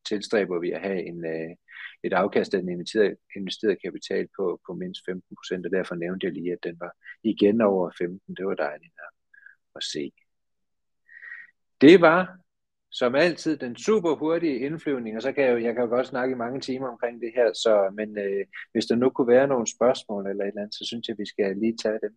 tilstræber 0.09 0.59
vi 0.59 0.71
at 0.73 0.81
have 0.81 1.03
en, 1.11 1.25
øh, 1.25 1.51
et 2.03 2.13
afkast 2.13 2.55
af 2.55 2.61
den 2.61 2.71
investerede, 2.71 3.17
investerede 3.37 3.77
kapital 3.85 4.29
på, 4.37 4.61
på 4.67 4.75
mindst 4.75 5.01
15 5.07 5.37
procent, 5.37 5.67
og 5.67 5.73
derfor 5.73 5.95
nævnte 5.95 6.27
jeg 6.27 6.33
lige, 6.35 6.53
at 6.53 6.65
den 6.69 6.77
var 6.81 6.93
igen 7.23 7.61
over 7.61 7.91
15. 7.99 8.35
Det 8.35 8.47
var 8.47 8.55
dejligt. 8.55 8.95
at, 9.05 9.13
at 9.77 9.85
se. 9.85 10.13
Det 11.81 12.01
var 12.01 12.41
som 12.91 13.15
altid 13.15 13.57
den 13.57 13.77
super 13.77 14.15
hurtige 14.15 14.59
indflyvning, 14.59 15.17
og 15.17 15.23
så 15.23 15.33
kan 15.33 15.45
jeg 15.45 15.53
jo, 15.53 15.59
jeg 15.59 15.75
kan 15.75 15.83
jo 15.85 15.89
godt 15.89 16.07
snakke 16.07 16.33
i 16.33 16.39
mange 16.39 16.61
timer 16.61 16.89
omkring 16.89 17.21
det 17.21 17.31
her, 17.35 17.53
så, 17.53 17.93
men 17.97 18.19
øh, 18.19 18.45
hvis 18.73 18.87
der 18.87 18.97
nu 18.97 19.11
kunne 19.11 19.29
være 19.29 19.49
nogle 19.49 19.67
spørgsmål 19.67 20.27
eller 20.27 20.45
et 20.45 20.49
eller 20.49 20.63
andet, 20.63 20.75
så 20.75 20.85
synes 20.87 21.09
jeg, 21.09 21.17
vi 21.19 21.27
skal 21.27 21.57
lige 21.57 21.77
tage 21.83 21.99
dem. 22.03 22.17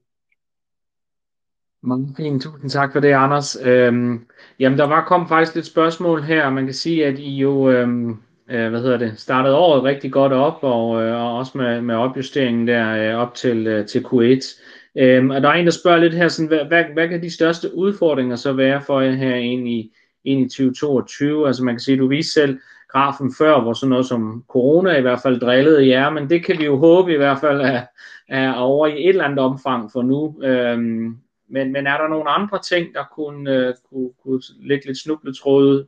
Mange 1.85 2.13
fint. 2.17 2.41
Tusind 2.43 2.69
tak 2.69 2.93
for 2.93 2.99
det, 2.99 3.13
Anders. 3.13 3.57
Øhm, 3.65 4.27
jamen, 4.59 4.79
der 4.79 4.87
var 4.87 5.05
kommet 5.05 5.29
faktisk 5.29 5.55
lidt 5.55 5.65
spørgsmål 5.65 6.21
her. 6.21 6.49
Man 6.49 6.65
kan 6.65 6.73
sige, 6.73 7.05
at 7.05 7.19
I 7.19 7.35
jo 7.35 7.69
øhm, 7.69 8.09
øh, 8.49 8.69
hvad 8.69 8.81
hedder 8.81 8.97
det, 8.97 9.19
startede 9.19 9.55
året 9.55 9.83
rigtig 9.83 10.11
godt 10.11 10.33
op, 10.33 10.59
og, 10.61 11.03
øh, 11.03 11.21
og 11.21 11.37
også 11.37 11.57
med, 11.57 11.81
med 11.81 11.95
opjusteringen 11.95 12.67
der 12.67 13.11
øh, 13.11 13.21
op 13.21 13.33
til, 13.35 13.67
øh, 13.67 13.87
til 13.87 13.99
Q1. 13.99 14.61
Øhm, 14.97 15.29
og 15.29 15.41
der 15.41 15.49
er 15.49 15.53
en, 15.53 15.65
der 15.65 15.71
spørger 15.71 15.99
lidt 15.99 16.13
her, 16.13 16.27
sådan, 16.27 16.47
hvad, 16.47 16.65
hvad, 16.65 16.83
hvad 16.93 17.09
kan 17.09 17.21
de 17.21 17.33
største 17.33 17.75
udfordringer 17.75 18.35
så 18.35 18.53
være 18.53 18.81
for 18.81 19.01
jer 19.01 19.11
her 19.11 19.35
ind 19.35 19.67
i, 19.67 19.95
ind 20.23 20.41
i 20.41 20.49
2022? 20.49 21.47
Altså 21.47 21.63
man 21.63 21.73
kan 21.73 21.79
sige, 21.79 21.97
du 21.97 22.07
viste 22.07 22.33
selv 22.33 22.59
grafen 22.89 23.33
før, 23.37 23.61
hvor 23.61 23.73
sådan 23.73 23.89
noget 23.89 24.05
som 24.05 24.45
corona 24.47 24.97
i 24.97 25.01
hvert 25.01 25.21
fald 25.21 25.39
drillede 25.39 25.87
jer, 25.87 26.09
men 26.09 26.29
det 26.29 26.45
kan 26.45 26.59
vi 26.59 26.65
jo 26.65 26.77
håbe 26.77 27.13
i 27.13 27.17
hvert 27.17 27.39
fald 27.39 27.61
er, 27.61 27.85
er 28.27 28.53
over 28.53 28.87
i 28.87 29.03
et 29.03 29.09
eller 29.09 29.23
andet 29.23 29.39
omfang 29.39 29.91
for 29.91 30.01
nu. 30.01 30.43
Øhm, 30.43 31.17
men, 31.49 31.71
men 31.71 31.87
er 31.87 31.97
der 31.97 32.07
nogle 32.07 32.29
andre 32.29 32.61
ting, 32.61 32.93
der 32.93 33.03
kunne, 33.15 33.69
uh, 33.69 33.73
kunne, 33.89 34.09
kunne 34.23 34.41
lægge 34.59 34.85
lidt 34.85 34.97
snubletråde? 34.97 35.87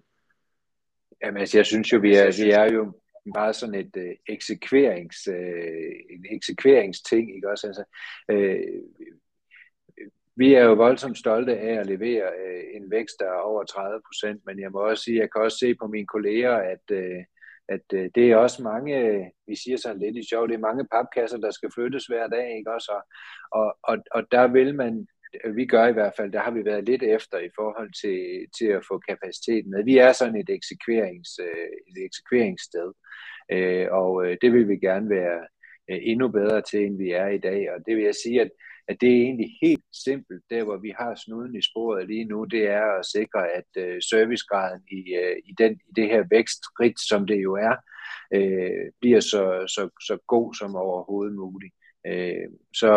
Jamen 1.24 1.40
altså, 1.40 1.58
jeg 1.58 1.66
synes 1.66 1.94
jo, 1.94 2.00
vi 2.00 2.16
er, 2.16 2.44
vi 2.44 2.52
er 2.52 2.74
jo 2.74 2.94
meget 3.26 3.56
sådan 3.56 3.76
et 3.76 3.98
øh, 3.98 4.16
eksekverings, 4.28 5.28
øh, 5.28 5.92
en 6.10 6.26
eksekveringsting, 6.36 7.36
ikke 7.36 7.52
også? 7.52 7.68
Altså, 7.68 7.84
øh, 8.32 8.58
vi 10.36 10.54
er 10.54 10.64
jo 10.64 10.74
voldsomt 10.74 11.18
stolte 11.18 11.58
af 11.58 11.80
at 11.80 11.86
levere 11.86 12.24
øh, 12.24 12.64
en 12.74 12.92
vækst, 12.92 13.16
der 13.20 13.26
er 13.26 13.40
over 13.50 13.64
30 13.64 14.02
procent, 14.08 14.42
men 14.46 14.60
jeg 14.60 14.72
må 14.72 14.80
også 14.80 15.04
sige, 15.04 15.20
jeg 15.20 15.32
kan 15.32 15.42
også 15.42 15.58
se 15.58 15.76
på 15.76 15.88
mine 15.88 16.08
kolleger, 16.08 16.56
at, 16.56 16.86
øh, 16.92 17.24
at 17.70 17.86
øh, 17.94 18.10
det 18.16 18.32
er 18.32 18.36
også 18.36 18.64
mange, 18.64 19.00
øh, 19.00 19.24
vi 19.48 19.56
siger 19.56 19.78
sådan 19.78 20.02
lidt 20.02 20.18
i 20.18 20.28
sjov, 20.30 20.48
det 20.48 20.54
er 20.54 20.68
mange 20.70 20.88
papkasser, 20.92 21.38
der 21.38 21.52
skal 21.52 21.72
flyttes 21.76 22.06
hver 22.06 22.28
dag, 22.28 22.58
ikke 22.58 22.74
også? 22.74 22.92
Og, 23.52 23.78
og, 23.84 23.98
og 24.12 24.24
der 24.32 24.48
vil 24.48 24.76
man 24.76 25.08
vi 25.56 25.66
gør 25.66 25.88
i 25.88 25.94
hvert 25.94 26.14
fald, 26.18 26.32
der 26.32 26.40
har 26.40 26.52
vi 26.52 26.66
været 26.66 26.86
lidt 26.86 27.04
efter 27.04 27.38
i 27.40 27.50
forhold 27.56 27.92
til, 28.02 28.48
til 28.58 28.66
at 28.66 28.86
få 28.88 28.98
kapaciteten 29.10 29.72
med. 29.72 29.84
Vi 29.84 29.98
er 29.98 30.12
sådan 30.12 30.36
et, 30.36 30.50
eksekverings, 30.50 31.40
øh, 31.40 31.70
et 31.90 32.06
eksekveringssted, 32.06 32.92
øh, 33.52 33.88
og 33.92 34.26
øh, 34.26 34.38
det 34.42 34.54
vil 34.54 34.68
vi 34.68 34.78
gerne 34.78 35.10
være 35.10 35.40
øh, 35.90 36.00
endnu 36.02 36.28
bedre 36.28 36.62
til, 36.62 36.86
end 36.86 36.98
vi 36.98 37.12
er 37.12 37.28
i 37.28 37.38
dag. 37.38 37.72
Og 37.74 37.80
det 37.86 37.96
vil 37.96 38.04
jeg 38.04 38.16
sige, 38.16 38.42
at, 38.42 38.52
at 38.88 39.02
det 39.02 39.10
er 39.10 39.22
egentlig 39.22 39.50
helt 39.62 39.86
simpelt. 39.92 40.44
Der, 40.50 40.64
hvor 40.64 40.78
vi 40.78 40.94
har 40.98 41.16
snuden 41.16 41.56
i 41.56 41.62
sporet 41.62 42.08
lige 42.08 42.26
nu, 42.26 42.44
det 42.44 42.68
er 42.68 43.00
at 43.00 43.06
sikre, 43.06 43.52
at 43.52 43.70
øh, 43.78 44.02
servicegraden 44.02 44.82
i, 44.92 45.16
øh, 45.16 45.38
i, 45.46 45.54
den, 45.58 45.74
i 45.74 45.92
det 45.96 46.08
her 46.08 46.24
vækstridt, 46.30 47.00
som 47.00 47.28
det 47.28 47.44
jo 47.44 47.54
er, 47.54 47.76
øh, 48.34 48.92
bliver 49.02 49.20
så, 49.20 49.66
så, 49.68 49.90
så 50.08 50.18
god 50.28 50.54
som 50.54 50.76
overhovedet 50.76 51.36
muligt. 51.36 51.74
så 52.74 52.92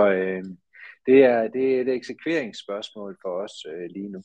det 1.07 1.25
er, 1.25 1.49
det 1.49 1.75
er 1.75 1.80
et 1.80 1.88
eksekveringsspørgsmål 1.88 3.18
for 3.23 3.42
os 3.45 3.66
øh, 3.68 3.90
lige 3.90 4.09
nu. 4.09 4.23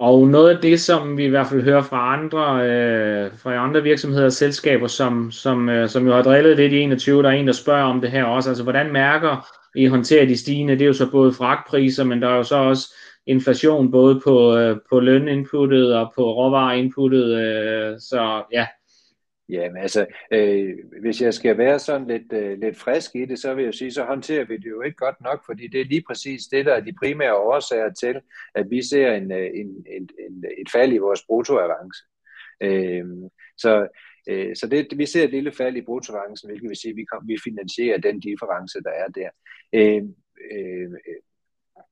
Og 0.00 0.28
noget 0.28 0.50
af 0.50 0.62
det, 0.62 0.80
som 0.80 1.16
vi 1.16 1.24
i 1.24 1.28
hvert 1.28 1.46
fald 1.46 1.62
hører 1.62 1.82
fra 1.82 2.18
andre, 2.18 2.66
øh, 2.66 3.30
fra 3.38 3.54
andre 3.54 3.82
virksomheder 3.82 4.24
og 4.24 4.32
selskaber, 4.32 4.86
som, 4.86 5.30
som, 5.30 5.68
øh, 5.68 5.88
som 5.88 6.06
jo 6.06 6.14
har 6.14 6.22
drillet 6.22 6.56
lidt 6.56 6.72
i 6.72 6.78
21, 6.78 7.22
der 7.22 7.28
er 7.28 7.32
en, 7.32 7.46
der 7.46 7.52
spørger 7.52 7.84
om 7.84 8.00
det 8.00 8.10
her 8.10 8.24
også. 8.24 8.50
Altså, 8.50 8.62
hvordan 8.62 8.92
mærker 8.92 9.48
I 9.76 9.86
håndterer 9.86 10.26
de 10.26 10.36
stigende? 10.36 10.72
Det 10.72 10.82
er 10.82 10.86
jo 10.86 10.92
så 10.92 11.10
både 11.10 11.32
fragtpriser, 11.32 12.04
men 12.04 12.22
der 12.22 12.28
er 12.28 12.36
jo 12.36 12.42
så 12.42 12.56
også 12.56 12.94
inflation 13.26 13.90
både 13.90 14.20
på, 14.24 14.56
øh, 14.56 14.76
på 14.90 15.00
løninputtet 15.00 15.94
og 15.94 16.12
på 16.16 16.32
råvareinputtet. 16.32 17.38
Øh, 17.40 17.98
så 17.98 18.42
ja, 18.52 18.66
Jamen 19.52 19.76
altså, 19.76 20.06
øh, 20.30 20.74
hvis 21.00 21.22
jeg 21.22 21.34
skal 21.34 21.58
være 21.58 21.78
sådan 21.78 22.06
lidt, 22.06 22.32
øh, 22.32 22.58
lidt 22.58 22.76
frisk 22.76 23.10
i 23.14 23.24
det, 23.24 23.38
så 23.38 23.54
vil 23.54 23.64
jeg 23.64 23.74
sige, 23.74 23.92
så 23.92 24.04
håndterer 24.04 24.44
vi 24.44 24.56
det 24.56 24.70
jo 24.70 24.82
ikke 24.82 24.96
godt 24.96 25.20
nok, 25.20 25.46
fordi 25.46 25.66
det 25.66 25.80
er 25.80 25.84
lige 25.84 26.04
præcis 26.06 26.42
det, 26.46 26.66
der 26.66 26.74
er 26.74 26.80
de 26.80 26.92
primære 26.92 27.36
årsager 27.36 27.92
til, 27.92 28.20
at 28.54 28.70
vi 28.70 28.82
ser 28.82 29.12
en, 29.12 29.32
øh, 29.32 29.50
en, 29.54 29.86
en, 29.96 30.08
en, 30.18 30.44
et 30.58 30.70
fald 30.72 30.92
i 30.92 30.98
vores 30.98 31.22
bruttoavance. 31.26 32.02
Øh, 32.60 33.04
så 33.56 33.88
øh, 34.28 34.56
så 34.56 34.66
det, 34.66 34.98
vi 34.98 35.06
ser 35.06 35.24
et 35.24 35.30
lille 35.30 35.52
fald 35.52 35.76
i 35.76 35.82
bruttoavancen, 35.82 36.48
hvilket 36.48 36.68
vil 36.68 36.76
sige, 36.76 36.90
at 36.90 36.96
vi, 36.96 37.04
kom, 37.04 37.28
vi 37.28 37.36
finansierer 37.44 37.98
den 37.98 38.20
difference, 38.20 38.82
der 38.82 38.90
er 38.90 39.08
der. 39.08 39.30
Øh, 39.72 40.02
øh, 40.52 40.90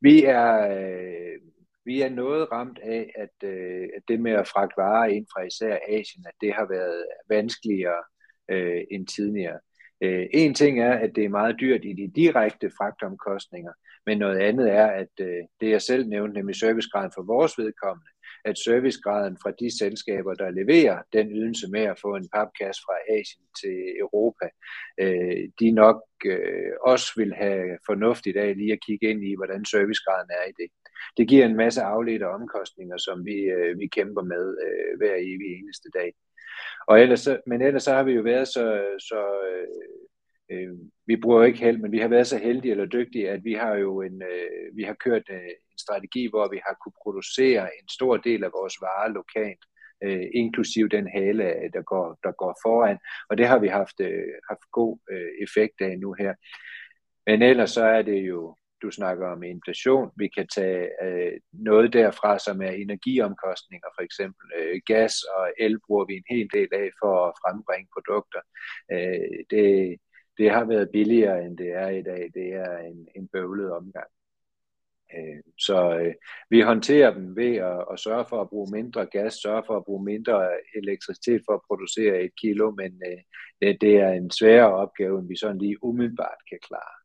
vi 0.01 0.25
er... 0.25 0.77
Øh, 0.79 1.41
vi 1.85 2.03
er 2.03 2.09
noget 2.09 2.53
ramt 2.53 2.79
af, 2.83 3.13
at, 3.17 3.49
øh, 3.49 3.89
at 3.97 4.03
det 4.09 4.21
med 4.21 4.33
at 4.33 4.49
fragte 4.49 4.75
varer 4.77 5.09
ind 5.09 5.27
fra 5.33 5.43
især 5.43 5.79
Asien, 5.89 6.25
at 6.27 6.35
det 6.41 6.55
har 6.55 6.67
været 6.69 7.07
vanskeligere 7.29 8.03
øh, 8.51 8.83
end 8.91 9.07
tidligere. 9.07 9.59
Øh, 10.01 10.27
en 10.33 10.55
ting 10.55 10.81
er, 10.81 10.93
at 10.93 11.11
det 11.17 11.25
er 11.25 11.29
meget 11.29 11.57
dyrt 11.61 11.85
i 11.85 11.93
de 11.93 12.13
direkte 12.17 12.71
fragtomkostninger, 12.79 13.73
men 14.07 14.19
noget 14.19 14.39
andet 14.39 14.73
er, 14.73 14.87
at 14.87 15.15
øh, 15.21 15.43
det 15.61 15.71
jeg 15.71 15.83
selv 15.83 16.09
nævnte, 16.09 16.35
nemlig 16.35 16.57
servicegraden 16.57 17.13
for 17.15 17.23
vores 17.23 17.59
vedkommende, 17.59 18.11
at 18.45 18.59
servicegraden 18.59 19.37
fra 19.43 19.51
de 19.61 19.79
selskaber, 19.79 20.35
der 20.35 20.51
leverer 20.51 21.03
den 21.13 21.33
ydelse 21.33 21.67
med 21.71 21.81
at 21.81 22.01
få 22.01 22.17
en 22.17 22.29
papkasse 22.35 22.83
fra 22.87 22.97
Asien 23.17 23.47
til 23.61 23.77
Europa, 24.01 24.47
øh, 25.01 25.49
de 25.61 25.71
nok 25.71 26.03
øh, 26.25 26.73
også 26.81 27.13
vil 27.17 27.35
have 27.35 27.79
fornuft 27.87 28.27
i 28.27 28.33
dag 28.33 28.57
lige 28.57 28.73
at 28.73 28.85
kigge 28.87 29.11
ind 29.11 29.25
i, 29.25 29.37
hvordan 29.37 29.65
servicegraden 29.65 30.31
er 30.31 30.45
i 30.49 30.55
det. 30.63 30.71
Det 31.17 31.29
giver 31.29 31.47
en 31.47 31.57
masse 31.57 31.83
afledte 31.83 32.29
omkostninger, 32.29 32.97
som 32.97 33.25
vi, 33.25 33.39
øh, 33.57 33.79
vi 33.79 33.87
kæmper 33.87 34.23
med 34.23 34.57
øh, 34.67 34.99
hver 34.99 35.15
evig 35.15 35.51
eneste 35.59 35.89
dag. 35.95 36.13
Og 36.87 37.01
ellers, 37.01 37.29
men 37.47 37.63
ellers 37.63 37.83
så 37.83 37.93
har 37.93 38.03
vi 38.03 38.13
jo 38.13 38.23
været 38.23 38.49
så, 38.49 38.65
så 38.99 39.21
øh, 39.51 39.69
øh 40.51 40.79
vi 41.07 41.17
bruger 41.17 41.45
ikke 41.45 41.59
held, 41.59 41.79
men 41.79 41.93
vi 41.93 41.99
har 41.99 42.09
været 42.09 42.27
så 42.27 42.39
heldige 42.39 42.73
eller 42.73 42.87
dygtige, 42.87 43.31
at 43.31 43.45
vi 43.45 43.55
har 43.55 43.75
jo 43.75 44.03
en, 44.03 44.23
øh, 44.23 44.77
vi 44.77 44.83
har 44.83 44.95
kørt 44.95 45.23
øh, 45.31 45.51
strategi, 45.81 46.29
hvor 46.31 46.49
vi 46.49 46.61
har 46.67 46.77
kunne 46.83 46.99
producere 47.03 47.63
en 47.63 47.89
stor 47.89 48.17
del 48.17 48.45
af 48.45 48.53
vores 48.53 48.77
varer 48.81 49.09
lokalt, 49.09 49.65
øh, 50.05 50.27
inklusiv 50.35 50.89
den 50.89 51.07
hale, 51.17 51.45
øh, 51.45 51.71
der 51.75 51.83
går, 51.83 52.19
der 52.25 52.33
går 52.33 52.53
foran, 52.65 52.99
og 53.29 53.39
det 53.39 53.47
har 53.47 53.59
vi 53.59 53.69
haft, 53.69 54.01
øh, 54.01 54.33
haft 54.51 54.65
god 54.73 54.99
øh, 55.13 55.31
effekt 55.45 55.81
af 55.81 55.99
nu 55.99 56.13
her. 56.13 56.35
Men 57.27 57.43
ellers 57.43 57.71
så 57.71 57.85
er 57.85 58.03
det 58.03 58.21
jo 58.33 58.57
du 58.83 58.91
snakker 58.91 59.27
om 59.29 59.43
inflation. 59.43 60.11
Vi 60.17 60.29
kan 60.29 60.47
tage 60.47 60.89
øh, 61.05 61.33
noget 61.53 61.93
derfra, 61.93 62.39
som 62.39 62.63
er 62.63 62.71
energiomkostninger, 62.71 63.89
for 63.97 64.03
eksempel 64.03 64.47
øh, 64.59 64.81
gas 64.87 65.15
og 65.23 65.53
el 65.59 65.81
bruger 65.87 66.05
vi 66.05 66.15
en 66.17 66.31
hel 66.31 66.49
del 66.53 66.69
af 66.73 66.91
for 67.03 67.27
at 67.27 67.35
frembringe 67.43 67.89
produkter. 67.97 68.41
Øh, 68.93 69.39
det, 69.51 69.97
det 70.39 70.51
har 70.51 70.65
været 70.65 70.91
billigere, 70.93 71.45
end 71.45 71.59
det 71.59 71.71
er 71.73 71.89
i 71.89 72.03
dag. 72.03 72.31
Det 72.35 72.49
er 72.55 72.79
en, 72.79 73.09
en 73.17 73.29
bøvlet 73.29 73.73
omgang. 73.73 74.11
Øh, 75.19 75.41
så 75.59 75.99
øh, 75.99 76.15
vi 76.51 76.61
håndterer 76.61 77.15
dem 77.15 77.37
ved 77.37 77.57
at, 77.57 77.85
at 77.93 78.01
sørge 78.01 78.25
for 78.29 78.41
at 78.41 78.49
bruge 78.49 78.71
mindre 78.73 79.07
gas, 79.07 79.35
sørge 79.35 79.63
for 79.67 79.77
at 79.77 79.85
bruge 79.85 80.05
mindre 80.05 80.49
elektricitet 80.75 81.43
for 81.47 81.55
at 81.55 81.67
producere 81.69 82.23
et 82.23 82.31
kilo, 82.41 82.71
men 82.71 83.03
øh, 83.09 83.75
det 83.81 83.97
er 83.97 84.11
en 84.13 84.31
sværere 84.31 84.75
opgave, 84.75 85.19
end 85.19 85.29
vi 85.29 85.37
sådan 85.37 85.59
lige 85.59 85.85
umiddelbart 85.85 86.41
kan 86.51 86.59
klare. 86.69 87.01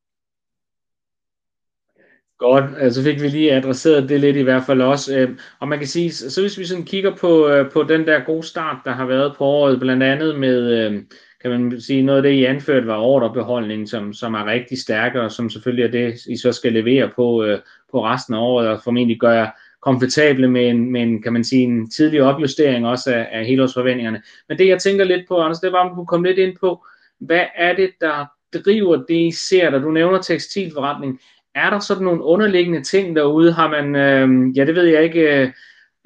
Godt, 2.38 2.65
altså 2.77 3.03
fik 3.03 3.21
vi 3.21 3.27
lige 3.27 3.53
adresseret 3.53 4.09
det 4.09 4.19
lidt 4.19 4.38
i 4.38 4.41
hvert 4.41 4.63
fald 4.63 4.81
også. 4.81 5.19
Øhm, 5.19 5.39
og 5.59 5.67
man 5.67 5.79
kan 5.79 5.88
sige, 5.88 6.12
så 6.12 6.41
hvis 6.41 6.59
vi 6.59 6.65
sådan 6.65 6.85
kigger 6.85 7.15
på, 7.15 7.47
øh, 7.47 7.71
på 7.71 7.83
den 7.83 8.07
der 8.07 8.25
gode 8.25 8.43
start, 8.43 8.77
der 8.85 8.91
har 8.91 9.05
været 9.05 9.35
på 9.38 9.43
året, 9.43 9.79
blandt 9.79 10.03
andet 10.03 10.39
med, 10.39 10.85
øhm, 10.85 11.07
kan 11.42 11.51
man 11.51 11.82
sige, 11.82 12.01
noget 12.01 12.18
af 12.18 12.24
det, 12.24 12.32
I 12.32 12.46
anførte, 12.46 12.88
var 12.88 12.98
ordrebeholdningen, 12.98 13.88
som, 13.88 14.13
som 14.13 14.34
er 14.34 14.46
rigtig 14.46 14.82
stærk, 14.82 15.15
og 15.15 15.32
som 15.32 15.50
selvfølgelig 15.50 15.86
er 15.86 15.92
det, 15.92 16.25
I 16.25 16.38
så 16.38 16.51
skal 16.51 16.74
levere 16.74 17.12
på, 17.15 17.44
øh, 17.44 17.60
på 17.92 18.06
resten 18.06 18.34
af 18.34 18.39
året, 18.39 18.68
og 18.68 18.82
formentlig 18.84 19.20
gøre 19.20 19.51
komfortable 19.82 20.48
med 20.48 20.70
en, 20.70 20.92
med 20.92 21.01
en, 21.01 21.22
kan 21.22 21.34
man 21.34 21.44
sige, 21.44 21.63
en 21.63 21.89
tidlig 21.89 22.22
opjustering 22.22 22.88
også 22.88 23.13
af, 23.13 23.27
af 23.32 23.46
helårsforventningerne. 23.46 24.22
Men 24.50 24.58
det, 24.58 24.68
jeg 24.68 24.82
tænker 24.82 25.06
lidt 25.06 25.27
på, 25.27 25.42
Anders, 25.42 25.60
det 25.60 25.72
var, 25.72 25.80
om 25.80 25.89
du 25.89 25.96
kunne 25.96 26.08
komme 26.08 26.27
lidt 26.27 26.39
ind 26.39 26.58
på, 26.60 26.86
hvad 27.20 27.46
er 27.56 27.75
det, 27.75 27.89
der 28.01 28.25
driver 28.65 28.96
det, 28.96 29.15
I 29.15 29.32
ser, 29.32 29.70
da 29.70 29.80
du 29.80 29.92
nævner 29.92 30.22
tekstilforretning? 30.22 31.20
Er 31.56 31.70
der 31.70 31.80
sådan 31.80 32.04
nogle 32.04 32.24
underliggende 32.24 32.84
ting 32.84 33.15
derude? 33.15 33.54
Har 33.54 33.70
man, 33.70 33.96
øh, 33.96 34.58
ja 34.58 34.65
det 34.65 34.75
ved 34.75 34.84
jeg 34.84 35.04
ikke, 35.04 35.42
øh, 35.42 35.50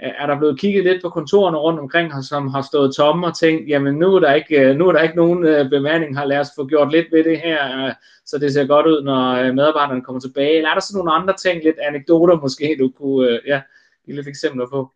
Øh, 0.03 0.11
er 0.17 0.25
der 0.25 0.37
blevet 0.37 0.59
kigget 0.59 0.83
lidt 0.83 1.01
på 1.01 1.09
kontorerne 1.09 1.57
rundt 1.57 1.79
omkring 1.79 2.13
her, 2.13 2.21
som 2.21 2.47
har 2.47 2.61
stået 2.61 2.95
tomme 2.95 3.27
og 3.27 3.37
tænkt, 3.37 3.69
jamen 3.69 3.95
nu 3.95 4.15
er 4.15 4.19
der 4.19 4.33
ikke, 4.33 4.59
øh, 4.59 4.75
nu 4.75 4.87
er 4.87 4.91
der 4.91 5.01
ikke 5.01 5.15
nogen 5.15 5.43
øh, 5.43 5.69
bemanding 5.69 6.19
her, 6.19 6.25
lad 6.25 6.39
os 6.39 6.47
få 6.55 6.67
gjort 6.67 6.91
lidt 6.91 7.07
ved 7.11 7.23
det 7.23 7.39
her, 7.39 7.93
så 8.25 8.37
det 8.37 8.53
ser 8.53 8.65
godt 8.65 8.87
ud, 8.87 9.03
når 9.03 9.53
medarbejderne 9.53 10.01
kommer 10.01 10.19
tilbage. 10.19 10.57
Eller 10.57 10.69
er 10.69 10.73
der 10.73 10.81
så 10.81 10.97
nogle 10.97 11.13
andre 11.13 11.33
ting, 11.33 11.63
lidt 11.63 11.79
anekdoter 11.79 12.39
måske, 12.41 12.75
du 12.79 12.91
kunne 12.97 13.39
ja, 13.45 13.61
give 14.05 14.15
lidt 14.15 14.27
eksempler 14.27 14.67
på? 14.71 14.91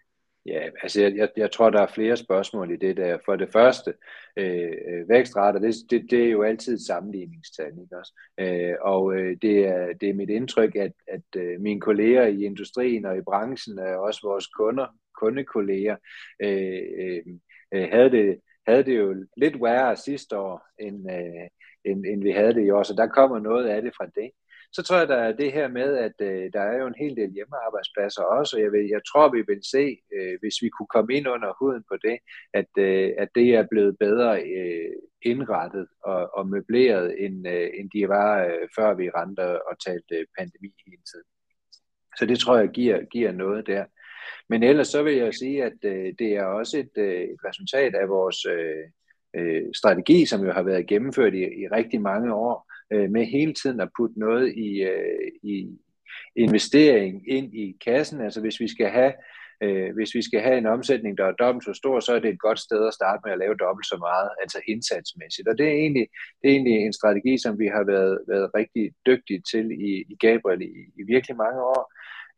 Ja, 0.45 0.69
altså 0.83 1.01
jeg, 1.01 1.15
jeg, 1.15 1.29
jeg 1.37 1.51
tror, 1.51 1.69
der 1.69 1.81
er 1.81 1.87
flere 1.87 2.17
spørgsmål 2.17 2.71
i 2.71 2.75
det 2.75 2.97
der. 2.97 3.17
For 3.25 3.35
det 3.35 3.51
første, 3.51 3.93
øh, 4.37 4.71
øh, 4.87 5.09
vækstrater, 5.09 5.59
det, 5.59 5.75
det, 5.89 6.11
det 6.11 6.25
er 6.25 6.29
jo 6.29 6.43
altid 6.43 6.73
et 6.73 6.81
sammenligningstal, 6.81 7.71
ikke 7.83 7.97
også? 7.97 8.13
Øh, 8.39 8.75
og 8.81 9.15
øh, 9.15 9.37
det, 9.41 9.65
er, 9.65 9.93
det 10.01 10.09
er 10.09 10.13
mit 10.13 10.29
indtryk, 10.29 10.75
at, 10.75 10.91
at 11.07 11.21
øh, 11.35 11.61
mine 11.61 11.81
kolleger 11.81 12.25
i 12.25 12.43
industrien 12.43 13.05
og 13.05 13.17
i 13.17 13.21
branchen, 13.21 13.79
og 13.79 13.99
også 13.99 14.19
vores 14.23 14.47
kunder, 14.47 14.87
kundekolleger, 15.19 15.95
øh, 16.39 16.81
øh, 16.99 17.21
øh, 17.73 17.87
havde, 17.91 18.11
det, 18.11 18.39
havde 18.67 18.83
det 18.83 18.97
jo 18.97 19.25
lidt 19.37 19.61
værre 19.61 19.95
sidste 19.95 20.37
år, 20.37 20.61
end, 20.79 21.11
øh, 21.11 21.47
end, 21.85 22.05
end 22.05 22.23
vi 22.23 22.31
havde 22.31 22.53
det 22.53 22.65
i 22.65 22.69
år. 22.69 22.83
Så 22.83 22.93
der 22.93 23.07
kommer 23.07 23.39
noget 23.39 23.67
af 23.67 23.81
det 23.81 23.93
fra 23.97 24.05
det. 24.05 24.31
Så 24.75 24.83
tror 24.83 24.97
jeg, 24.97 25.07
der 25.07 25.15
er 25.15 25.31
det 25.31 25.53
her 25.53 25.67
med, 25.67 25.97
at 25.97 26.17
øh, 26.21 26.53
der 26.53 26.61
er 26.61 26.77
jo 26.77 26.87
en 26.87 27.01
hel 27.01 27.15
del 27.15 27.31
hjemmearbejdspladser 27.33 28.23
også, 28.23 28.57
og 28.57 28.61
jeg, 28.63 28.71
vil, 28.71 28.87
jeg 28.87 29.01
tror, 29.09 29.29
vi 29.29 29.43
vil 29.47 29.61
se, 29.71 29.97
øh, 30.15 30.35
hvis 30.41 30.57
vi 30.61 30.69
kunne 30.69 30.91
komme 30.95 31.13
ind 31.13 31.27
under 31.27 31.51
huden 31.59 31.83
på 31.91 31.95
det, 32.07 32.17
at, 32.53 32.71
øh, 32.77 33.11
at 33.17 33.29
det 33.35 33.55
er 33.55 33.67
blevet 33.71 33.97
bedre 33.99 34.41
øh, 34.43 34.95
indrettet 35.21 35.87
og, 36.03 36.37
og 36.37 36.47
møbleret, 36.47 37.25
end, 37.25 37.47
øh, 37.47 37.69
end 37.77 37.89
de 37.95 38.09
var, 38.09 38.45
øh, 38.45 38.67
før 38.77 38.93
vi 38.93 39.09
rendte 39.09 39.67
og 39.67 39.75
talte 39.85 40.15
øh, 40.15 40.25
pandemi 40.37 40.71
hele 40.85 41.03
tiden. 41.11 41.29
Så 42.17 42.25
det 42.25 42.39
tror 42.39 42.57
jeg 42.57 42.69
giver, 42.69 43.05
giver 43.05 43.31
noget 43.31 43.67
der. 43.67 43.85
Men 44.49 44.63
ellers 44.63 44.87
så 44.87 45.03
vil 45.03 45.15
jeg 45.15 45.33
sige, 45.33 45.63
at 45.63 45.77
øh, 45.83 46.13
det 46.19 46.29
er 46.35 46.43
også 46.43 46.77
et, 46.77 46.93
øh, 46.97 47.21
et 47.21 47.39
resultat 47.45 47.95
af 47.95 48.09
vores 48.09 48.45
øh, 48.45 48.85
øh, 49.35 49.63
strategi, 49.73 50.25
som 50.25 50.45
jo 50.45 50.51
har 50.51 50.63
været 50.63 50.87
gennemført 50.87 51.33
i, 51.33 51.43
i 51.61 51.67
rigtig 51.67 52.01
mange 52.01 52.33
år, 52.33 52.72
øh, 52.93 53.09
med 53.11 53.25
hele 53.25 53.53
tiden 53.53 53.79
at 53.81 53.89
putte 53.97 54.19
noget 54.19 54.53
i, 54.57 54.81
øh, 54.81 55.31
i 55.43 55.67
investering 56.35 57.23
ind 57.27 57.55
i 57.55 57.77
kassen. 57.85 58.21
Altså 58.21 58.41
hvis 58.41 58.59
vi 58.59 58.67
skal 58.67 58.89
have 58.89 59.13
øh, 59.63 59.93
hvis 59.95 60.15
vi 60.15 60.21
skal 60.21 60.41
have 60.41 60.57
en 60.57 60.65
omsætning, 60.65 61.17
der 61.17 61.25
er 61.25 61.41
dobbelt 61.43 61.65
så 61.65 61.73
stor, 61.73 61.99
så 61.99 62.11
er 62.15 62.19
det 62.19 62.29
et 62.29 62.45
godt 62.47 62.59
sted 62.59 62.87
at 62.87 62.93
starte 62.93 63.21
med 63.25 63.31
at 63.33 63.39
lave 63.39 63.55
dobbelt 63.55 63.87
så 63.87 63.97
meget, 64.07 64.29
altså 64.41 64.59
indsatsmæssigt. 64.67 65.47
Og 65.47 65.57
det 65.57 65.67
er 65.67 65.77
egentlig, 65.83 66.07
det 66.39 66.45
er 66.47 66.53
egentlig 66.53 66.75
en 66.75 66.93
strategi, 66.93 67.37
som 67.37 67.59
vi 67.59 67.67
har 67.67 67.83
været, 67.83 68.19
været 68.27 68.51
rigtig 68.55 68.85
dygtige 69.05 69.41
til 69.51 69.65
i, 69.89 69.91
i 70.13 70.15
Gabriel 70.25 70.61
i, 70.61 70.73
i 70.99 71.01
virkelig 71.13 71.37
mange 71.37 71.61
år. 71.61 71.83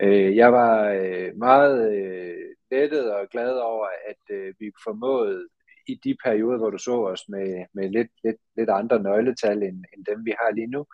Øh, 0.04 0.36
jeg 0.36 0.54
var 0.54 0.76
øh, 1.00 1.30
meget 1.38 1.78
øh, 1.98 2.46
lettet 2.72 3.14
og 3.14 3.28
glad 3.32 3.54
over, 3.72 3.88
at 4.12 4.36
øh, 4.38 4.54
vi 4.60 4.72
formåede 4.84 5.48
i 5.88 6.00
de 6.04 6.18
perioder, 6.26 6.58
hvor 6.58 6.70
du 6.70 6.78
så 6.78 6.92
os 6.92 7.30
med, 7.30 7.66
med 7.74 7.90
lidt, 7.90 8.12
lidt, 8.24 8.38
lidt 8.58 8.70
andre 8.70 9.04
nøgletal 9.04 9.64
end, 9.64 9.84
end 9.94 10.06
dem, 10.06 10.26
vi 10.26 10.34
har 10.40 10.52
lige 10.52 10.68
nu, 10.68 10.86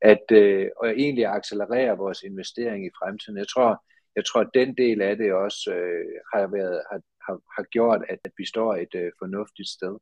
at 0.00 0.24
øh, 0.32 0.68
og 0.76 0.88
egentlig 0.90 1.26
accelerere 1.26 1.96
vores 1.96 2.22
investering 2.22 2.86
i 2.86 2.90
fremtiden. 2.98 3.38
Jeg 3.38 3.48
tror, 3.48 3.84
jeg 4.16 4.24
tror, 4.24 4.40
at 4.40 4.50
den 4.54 4.76
del 4.76 5.02
af 5.02 5.16
det 5.16 5.32
også 5.32 5.74
øh, 5.74 6.06
har, 6.34 6.46
været, 6.46 6.82
har, 6.90 7.00
har, 7.26 7.40
har 7.56 7.62
gjort, 7.62 8.02
at, 8.08 8.18
at 8.24 8.32
vi 8.36 8.46
står 8.46 8.74
et 8.74 8.94
øh, 8.94 9.12
fornuftigt 9.18 9.68
sted. 9.68 9.96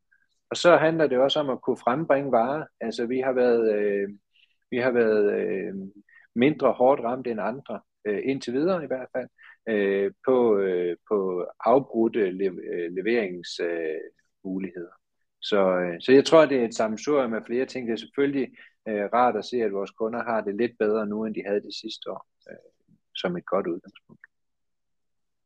Og 0.51 0.57
så 0.57 0.77
handler 0.77 1.07
det 1.07 1.19
også 1.19 1.41
om 1.41 1.51
at 1.51 1.63
kunne 1.63 1.77
frembringe 1.77 2.33
varer. 2.33 2.65
Altså, 2.81 3.07
vi 3.07 3.21
har 3.21 3.33
været, 3.33 3.75
øh, 3.75 4.09
vi 4.71 4.79
har 4.79 4.91
været 4.91 5.41
øh, 5.41 5.75
mindre 6.35 6.73
hårdt 6.73 7.01
ramt 7.01 7.27
end 7.27 7.41
andre, 7.41 7.81
øh, 8.07 8.21
indtil 8.25 8.53
videre 8.53 8.85
i 8.85 8.87
hvert 8.87 9.09
fald, 9.17 9.29
øh, 9.69 10.13
på, 10.27 10.59
øh, 10.59 10.97
på 11.09 11.47
afbrudte 11.61 12.31
le- 12.31 12.63
øh, 12.73 12.93
leverings, 12.93 13.61
øh, 13.61 14.01
muligheder. 14.49 14.95
Så, 15.43 15.61
øh, 15.83 15.97
så 16.01 16.13
jeg 16.13 16.25
tror, 16.25 16.47
det 16.47 16.59
er 16.61 16.65
et 16.65 16.75
sammensurium 16.75 17.35
af 17.35 17.47
flere 17.47 17.67
ting. 17.67 17.87
Det 17.87 17.93
er 17.93 18.05
selvfølgelig 18.05 18.49
øh, 18.89 19.05
rart 19.15 19.37
at 19.37 19.45
se, 19.45 19.57
at 19.57 19.73
vores 19.73 19.91
kunder 19.91 20.23
har 20.31 20.41
det 20.41 20.55
lidt 20.57 20.75
bedre 20.79 21.07
nu, 21.07 21.25
end 21.25 21.35
de 21.35 21.43
havde 21.47 21.63
det 21.69 21.75
sidste 21.83 22.11
år, 22.11 22.27
øh, 22.51 22.57
som 23.21 23.37
et 23.37 23.47
godt 23.47 23.67
udgangspunkt. 23.67 24.25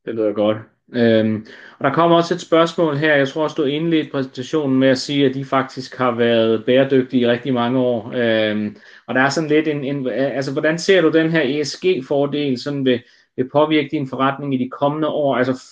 Det 0.04 0.14
lyder 0.14 0.32
godt. 0.32 0.59
Øhm, 0.94 1.47
og 1.78 1.85
der 1.85 1.94
kommer 1.94 2.16
også 2.16 2.35
et 2.35 2.40
spørgsmål 2.40 2.97
her. 2.97 3.14
Jeg 3.14 3.28
tror 3.28 3.42
også, 3.42 3.54
du 3.54 3.64
indledte 3.64 4.11
præsentationen 4.11 4.78
med 4.78 4.88
at 4.88 4.99
sige, 4.99 5.26
at 5.26 5.35
de 5.35 5.44
faktisk 5.44 5.97
har 5.97 6.11
været 6.11 6.64
bæredygtige 6.64 7.23
i 7.23 7.26
rigtig 7.26 7.54
mange 7.54 7.78
år. 7.78 8.12
Øhm, 8.14 8.76
og 9.06 9.14
der 9.14 9.21
er 9.21 9.28
sådan 9.28 9.49
lidt 9.49 9.68
en, 9.68 9.85
en... 9.85 10.09
Altså, 10.09 10.52
hvordan 10.52 10.78
ser 10.78 11.00
du 11.02 11.11
den 11.11 11.30
her 11.30 11.61
ESG-fordel 11.61 12.61
sådan 12.61 12.85
vil, 12.85 13.02
vil 13.37 13.49
påvirke 13.52 13.88
din 13.92 14.09
forretning 14.09 14.54
i 14.54 14.64
de 14.64 14.71
kommende 14.71 15.09
år? 15.09 15.37
Altså, 15.37 15.64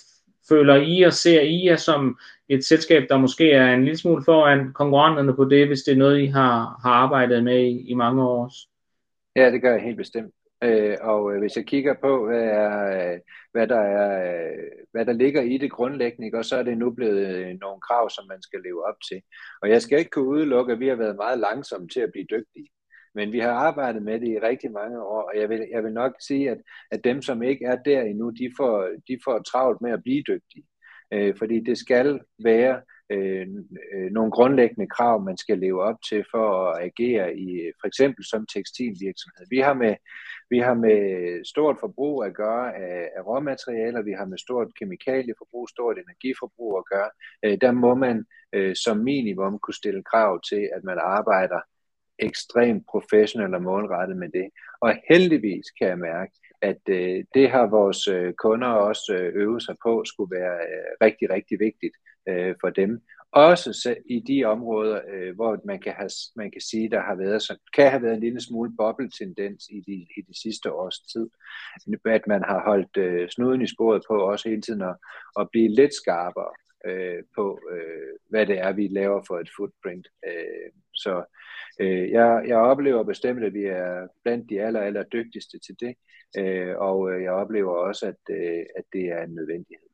føler 0.49 0.75
I 0.75 1.01
og 1.01 1.13
ser 1.13 1.41
I 1.41 1.65
jer 1.65 1.75
som 1.75 2.17
et 2.53 2.65
selskab, 2.65 3.03
der 3.09 3.17
måske 3.17 3.51
er 3.51 3.73
en 3.73 3.83
lille 3.83 3.97
smule 3.97 4.23
foran 4.25 4.73
konkurrenterne 4.73 5.35
på 5.35 5.45
det, 5.45 5.67
hvis 5.67 5.81
det 5.81 5.91
er 5.91 5.97
noget, 5.97 6.21
I 6.21 6.25
har, 6.25 6.79
har 6.83 6.91
arbejdet 6.91 7.43
med 7.43 7.59
i, 7.63 7.89
i 7.89 7.93
mange 7.93 8.23
år 8.23 8.43
også? 8.43 8.67
Ja, 9.35 9.51
det 9.51 9.61
gør 9.61 9.71
jeg 9.71 9.81
helt 9.81 9.97
bestemt. 9.97 10.33
Øh, 10.63 10.97
og 11.01 11.33
øh, 11.33 11.39
hvis 11.39 11.55
jeg 11.55 11.65
kigger 11.65 11.95
på, 12.01 12.25
hvad, 12.25 12.43
er, 12.43 13.13
øh, 13.13 13.19
hvad, 13.51 13.67
der 13.67 13.79
er, 13.79 14.11
øh, 14.31 14.67
hvad 14.91 15.05
der 15.05 15.13
ligger 15.13 15.41
i 15.41 15.57
det 15.57 15.71
grundlæggende, 15.71 16.25
ikke? 16.25 16.37
og 16.37 16.45
så 16.45 16.55
er 16.57 16.63
det 16.63 16.77
nu 16.77 16.91
blevet 16.91 17.27
øh, 17.27 17.57
nogle 17.61 17.81
krav, 17.81 18.09
som 18.09 18.27
man 18.27 18.41
skal 18.41 18.61
leve 18.63 18.87
op 18.87 18.95
til. 19.09 19.21
Og 19.61 19.69
jeg 19.69 19.81
skal 19.81 19.99
ikke 19.99 20.11
kunne 20.11 20.27
udelukke, 20.27 20.73
at 20.73 20.79
vi 20.79 20.87
har 20.87 20.95
været 20.95 21.15
meget 21.15 21.39
langsomme 21.39 21.87
til 21.87 21.99
at 21.99 22.11
blive 22.11 22.27
dygtige. 22.31 22.69
Men 23.15 23.31
vi 23.31 23.39
har 23.39 23.51
arbejdet 23.51 24.03
med 24.03 24.19
det 24.19 24.27
i 24.27 24.39
rigtig 24.39 24.71
mange 24.71 25.01
år, 25.03 25.21
og 25.21 25.39
jeg 25.39 25.49
vil, 25.49 25.67
jeg 25.71 25.83
vil 25.83 25.93
nok 25.93 26.13
sige, 26.19 26.49
at, 26.49 26.57
at 26.91 27.03
dem, 27.03 27.21
som 27.21 27.43
ikke 27.43 27.65
er 27.65 27.75
der 27.75 28.01
endnu, 28.01 28.29
de 28.29 28.51
får, 28.57 28.89
de 29.07 29.19
får 29.23 29.39
travlt 29.39 29.81
med 29.81 29.91
at 29.91 30.03
blive 30.03 30.23
dygtige. 30.27 30.63
Øh, 31.13 31.35
fordi 31.37 31.59
det 31.59 31.77
skal 31.77 32.19
være 32.43 32.81
øh, 33.11 33.47
øh, 33.93 34.11
nogle 34.11 34.31
grundlæggende 34.31 34.87
krav, 34.87 35.23
man 35.23 35.37
skal 35.37 35.57
leve 35.59 35.83
op 35.83 35.95
til 36.09 36.25
for 36.31 36.47
at 36.71 36.83
agere 36.83 37.37
i 37.37 37.71
for 37.81 37.87
eksempel 37.87 38.25
som 38.25 38.45
tekstilvirksomhed. 38.53 39.45
Vi 39.49 39.59
har 39.59 39.73
med, 39.73 39.95
vi 40.49 40.59
har 40.59 40.73
med 40.73 40.99
stort 41.45 41.77
forbrug 41.79 42.23
at 42.23 42.33
gøre 42.33 42.75
af, 42.75 43.09
af 43.17 43.21
råmaterialer, 43.27 44.01
vi 44.01 44.11
har 44.11 44.25
med 44.25 44.37
stort 44.37 44.67
kemikalieforbrug, 44.79 45.69
stort 45.69 45.97
energiforbrug 45.97 46.77
at 46.77 46.85
gøre. 46.93 47.09
Øh, 47.45 47.57
der 47.61 47.71
må 47.71 47.95
man 47.95 48.25
øh, 48.53 48.75
som 48.75 48.97
minimum 48.97 49.59
kunne 49.59 49.81
stille 49.81 50.03
krav 50.03 50.41
til, 50.49 50.69
at 50.75 50.83
man 50.83 50.97
arbejder 50.99 51.59
ekstremt 52.19 52.83
professionelt 52.91 53.55
og 53.55 53.61
målrettet 53.61 54.17
med 54.17 54.29
det. 54.29 54.47
Og 54.81 54.95
heldigvis 55.09 55.65
kan 55.77 55.87
jeg 55.87 55.99
mærke, 55.99 56.31
at 56.61 56.81
øh, 56.89 57.23
det 57.33 57.49
har 57.49 57.65
vores 57.67 58.07
øh, 58.07 58.33
kunder 58.33 58.67
også 58.67 59.13
øh, 59.13 59.35
øvet 59.35 59.63
sig 59.63 59.75
på, 59.83 60.03
skulle 60.05 60.35
være 60.39 60.57
øh, 60.71 60.91
rigtig, 61.01 61.29
rigtig 61.29 61.59
vigtigt 61.59 61.95
øh, 62.29 62.55
for 62.61 62.69
dem. 62.69 63.01
Også 63.31 63.95
i 64.05 64.19
de 64.19 64.45
områder, 64.45 65.01
øh, 65.13 65.35
hvor 65.35 65.59
man 65.65 65.79
kan, 65.79 65.93
have, 65.93 66.09
man 66.35 66.51
kan 66.51 66.61
sige, 66.61 66.89
der 66.89 67.01
har 67.01 67.15
været, 67.15 67.41
så, 67.41 67.57
kan 67.73 67.89
have 67.89 68.03
været 68.03 68.13
en 68.13 68.19
lille 68.19 68.41
smule 68.41 68.71
bobbeltendens 68.77 69.63
i 69.69 69.79
de, 69.87 69.93
i 70.17 70.21
de 70.27 70.41
sidste 70.41 70.71
års 70.73 70.99
tid. 70.99 71.29
At 72.05 72.27
man 72.27 72.43
har 72.43 72.63
holdt 72.65 72.97
øh, 72.97 73.29
snuden 73.29 73.61
i 73.61 73.67
sporet 73.67 74.01
på 74.07 74.15
også 74.31 74.49
hele 74.49 74.61
tiden 74.61 74.81
at, 74.81 74.95
at 75.39 75.47
blive 75.51 75.75
lidt 75.75 75.93
skarpere 75.93 76.53
øh, 76.85 77.23
på, 77.35 77.59
øh, 77.71 78.13
hvad 78.29 78.45
det 78.45 78.59
er, 78.59 78.71
vi 78.73 78.87
laver 78.87 79.23
for 79.27 79.39
et 79.39 79.49
footprint. 79.57 80.07
Øh, 80.27 80.71
så 80.93 81.23
øh, 81.79 82.11
jeg, 82.11 82.43
jeg 82.47 82.57
oplever 82.57 83.03
bestemt, 83.03 83.43
at 83.43 83.53
vi 83.53 83.63
er 83.63 84.07
blandt 84.23 84.49
de 84.49 84.61
aller, 84.61 84.81
aller 84.81 85.03
dygtigste 85.03 85.59
til 85.59 85.75
det, 85.79 85.95
øh, 86.37 86.77
og 86.77 87.11
øh, 87.11 87.23
jeg 87.23 87.31
oplever 87.31 87.71
også, 87.71 88.05
at, 88.07 88.35
øh, 88.35 88.65
at 88.75 88.83
det 88.93 89.05
er 89.05 89.23
en 89.23 89.35
nødvendighed. 89.35 89.90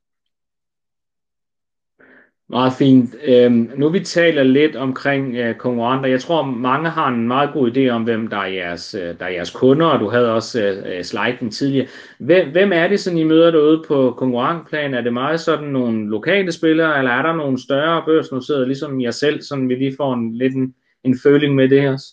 Meget 2.50 2.74
fint. 2.74 3.16
Øhm, 3.25 3.72
nu 3.77 3.89
vi 3.89 4.00
taler 4.00 4.44
lidt 4.44 4.75
omkring 4.75 5.36
øh, 5.36 5.56
konkurrenter. 5.56 6.10
Jeg 6.10 6.20
tror, 6.20 6.44
mange 6.44 6.89
har 6.89 7.08
en 7.08 7.27
meget 7.27 7.50
god 7.54 7.72
idé 7.72 7.89
om, 7.89 8.04
hvem 8.04 8.27
der 8.27 8.38
er 8.38 8.48
jeres, 8.48 8.96
øh, 8.96 9.20
der 9.20 9.25
er 9.25 9.30
jeres 9.30 9.51
kunder, 9.51 9.86
og 9.86 10.00
du 10.00 10.10
havde 10.10 10.34
også 10.34 10.63
øh, 10.63 10.98
øh 10.98 11.04
sliden 11.04 11.51
tidligere. 11.51 11.88
Hvem, 12.20 12.51
hvem 12.51 12.72
er 12.74 12.88
det, 12.88 13.00
sådan 13.00 13.20
I 13.20 13.24
møder 13.24 13.51
derude 13.51 13.84
på 13.88 14.16
konkurrentplan? 14.18 14.94
Er 14.94 15.01
det 15.01 15.13
meget 15.13 15.39
sådan 15.39 15.68
nogle 15.68 16.10
lokale 16.10 16.51
spillere, 16.51 16.98
eller 16.98 17.12
er 17.12 17.22
der 17.22 17.36
nogle 17.36 17.62
større 17.63 18.04
børsnoterede, 18.06 18.66
ligesom 18.66 19.01
jer 19.01 19.12
selv, 19.12 19.42
sådan 19.42 19.70
vi 19.70 19.75
lige 19.75 19.96
får 19.98 20.13
en, 20.13 20.36
lidt 20.36 20.54
en, 20.54 20.74
en 21.04 21.20
føling 21.24 21.56
med 21.56 21.70
det 21.70 21.89
også? 21.89 22.08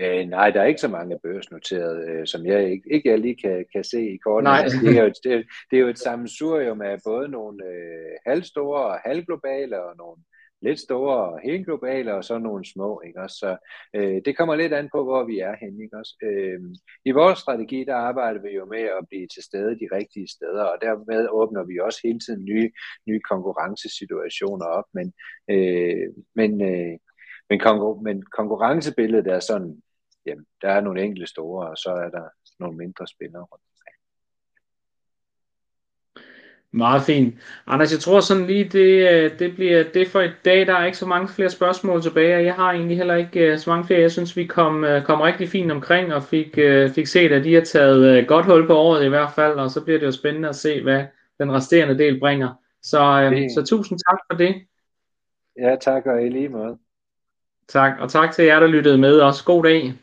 Øh, 0.00 0.26
nej, 0.26 0.50
der 0.50 0.60
er 0.60 0.66
ikke 0.66 0.80
så 0.80 0.88
mange 0.88 1.18
børsnoterede, 1.22 2.10
øh, 2.10 2.26
som 2.26 2.46
jeg 2.46 2.70
ikke, 2.70 2.94
ikke 2.94 3.08
jeg 3.08 3.18
lige 3.18 3.36
kan, 3.36 3.64
kan 3.72 3.84
se 3.84 4.10
i 4.14 4.16
kortet. 4.16 4.44
Nej. 4.44 4.60
Altså, 4.62 4.78
det, 4.82 4.96
er 4.96 5.02
jo 5.02 5.06
et, 5.06 5.18
det, 5.24 5.46
det 5.70 5.76
er 5.76 5.80
jo 5.80 5.88
et 5.88 5.98
sammensurium 5.98 6.82
af 6.82 6.96
både 7.06 7.28
nogle 7.28 7.64
øh, 7.66 8.12
halvstore 8.26 8.84
og 8.84 8.98
halvglobale, 8.98 9.82
og 9.84 9.96
nogle 9.96 10.16
lidt 10.62 10.80
store 10.80 11.16
og 11.16 11.40
helt 11.44 11.66
globale, 11.66 12.14
og 12.14 12.24
så 12.24 12.38
nogle 12.38 12.64
små. 12.64 13.02
Ikke? 13.06 13.20
Også, 13.20 13.36
så 13.36 13.56
øh, 13.96 14.22
det 14.24 14.36
kommer 14.36 14.54
lidt 14.54 14.72
an 14.72 14.88
på, 14.94 15.04
hvor 15.04 15.24
vi 15.24 15.38
er 15.38 15.54
henne. 15.60 15.82
Ikke? 15.84 15.96
Også, 15.96 16.14
øh, 16.22 16.60
I 17.04 17.10
vores 17.10 17.38
strategi, 17.38 17.84
der 17.84 17.94
arbejder 17.94 18.40
vi 18.42 18.48
jo 18.48 18.64
med 18.64 18.84
at 18.98 19.06
blive 19.08 19.26
til 19.34 19.42
stede 19.42 19.78
de 19.80 19.88
rigtige 19.92 20.28
steder, 20.28 20.64
og 20.64 20.76
dermed 20.82 21.28
åbner 21.30 21.64
vi 21.64 21.78
også 21.78 22.00
hele 22.04 22.20
tiden 22.20 22.44
nye, 22.44 22.70
nye 23.08 23.20
konkurrencesituationer 23.20 24.66
op. 24.66 24.84
Men, 24.94 25.12
øh, 25.50 26.06
men 26.34 26.50
øh, 26.70 26.98
men, 27.50 27.60
konkur- 27.60 28.02
men 28.02 28.22
konkurrencebilledet 28.38 29.26
er 29.26 29.40
sådan, 29.40 29.82
jamen, 30.30 30.46
der 30.62 30.70
er 30.70 30.80
nogle 30.80 31.02
enkelte 31.02 31.26
store, 31.26 31.68
og 31.68 31.76
så 31.76 31.90
er 31.90 32.10
der 32.10 32.28
nogle 32.58 32.76
mindre 32.76 33.06
spillere 33.06 33.42
rundt. 33.42 33.64
Meget 36.72 37.02
fint. 37.02 37.34
Anders, 37.66 37.92
jeg 37.92 38.00
tror 38.00 38.20
sådan 38.20 38.46
lige, 38.46 38.64
det, 38.64 39.10
øh, 39.10 39.38
det 39.38 39.54
bliver 39.54 39.84
det 39.94 40.08
for 40.08 40.20
i 40.20 40.30
dag. 40.44 40.66
Der 40.66 40.74
er 40.74 40.84
ikke 40.84 40.98
så 40.98 41.06
mange 41.06 41.28
flere 41.28 41.50
spørgsmål 41.50 42.02
tilbage, 42.02 42.36
og 42.36 42.44
jeg 42.44 42.54
har 42.54 42.72
egentlig 42.72 42.96
heller 42.96 43.14
ikke 43.14 43.40
øh, 43.40 43.58
så 43.58 43.70
mange 43.70 43.86
flere. 43.86 44.00
Jeg 44.00 44.12
synes, 44.12 44.36
vi 44.36 44.46
kom, 44.46 44.84
øh, 44.84 45.04
kom 45.04 45.20
rigtig 45.20 45.48
fint 45.48 45.72
omkring, 45.72 46.14
og 46.14 46.22
fik, 46.22 46.58
fik 46.94 47.06
set, 47.06 47.32
at 47.32 47.44
de 47.44 47.54
har 47.54 47.60
taget 47.60 48.28
godt 48.28 48.46
hul 48.46 48.66
på 48.66 48.76
året 48.76 49.04
i 49.04 49.08
hvert 49.08 49.32
fald, 49.34 49.52
og 49.52 49.70
så 49.70 49.84
bliver 49.84 49.98
det 49.98 50.06
jo 50.06 50.12
spændende 50.12 50.48
at 50.48 50.56
se, 50.56 50.82
hvad 50.82 51.04
den 51.38 51.52
resterende 51.52 51.98
del 51.98 52.20
bringer. 52.20 52.54
Så, 52.82 53.30
det... 53.30 53.52
så 53.54 53.64
tusind 53.76 53.98
tak 54.08 54.18
for 54.30 54.38
det. 54.38 54.54
Ja, 55.58 55.76
tak 55.80 56.06
og 56.06 56.26
i 56.26 56.28
lige 56.28 56.48
måde. 56.48 56.78
Tak, 57.68 57.92
og 58.00 58.10
tak 58.10 58.32
til 58.32 58.44
jer, 58.44 58.60
der 58.60 58.66
lyttede 58.66 58.98
med 58.98 59.20
også. 59.20 59.44
God 59.44 59.64
dag. 59.64 59.94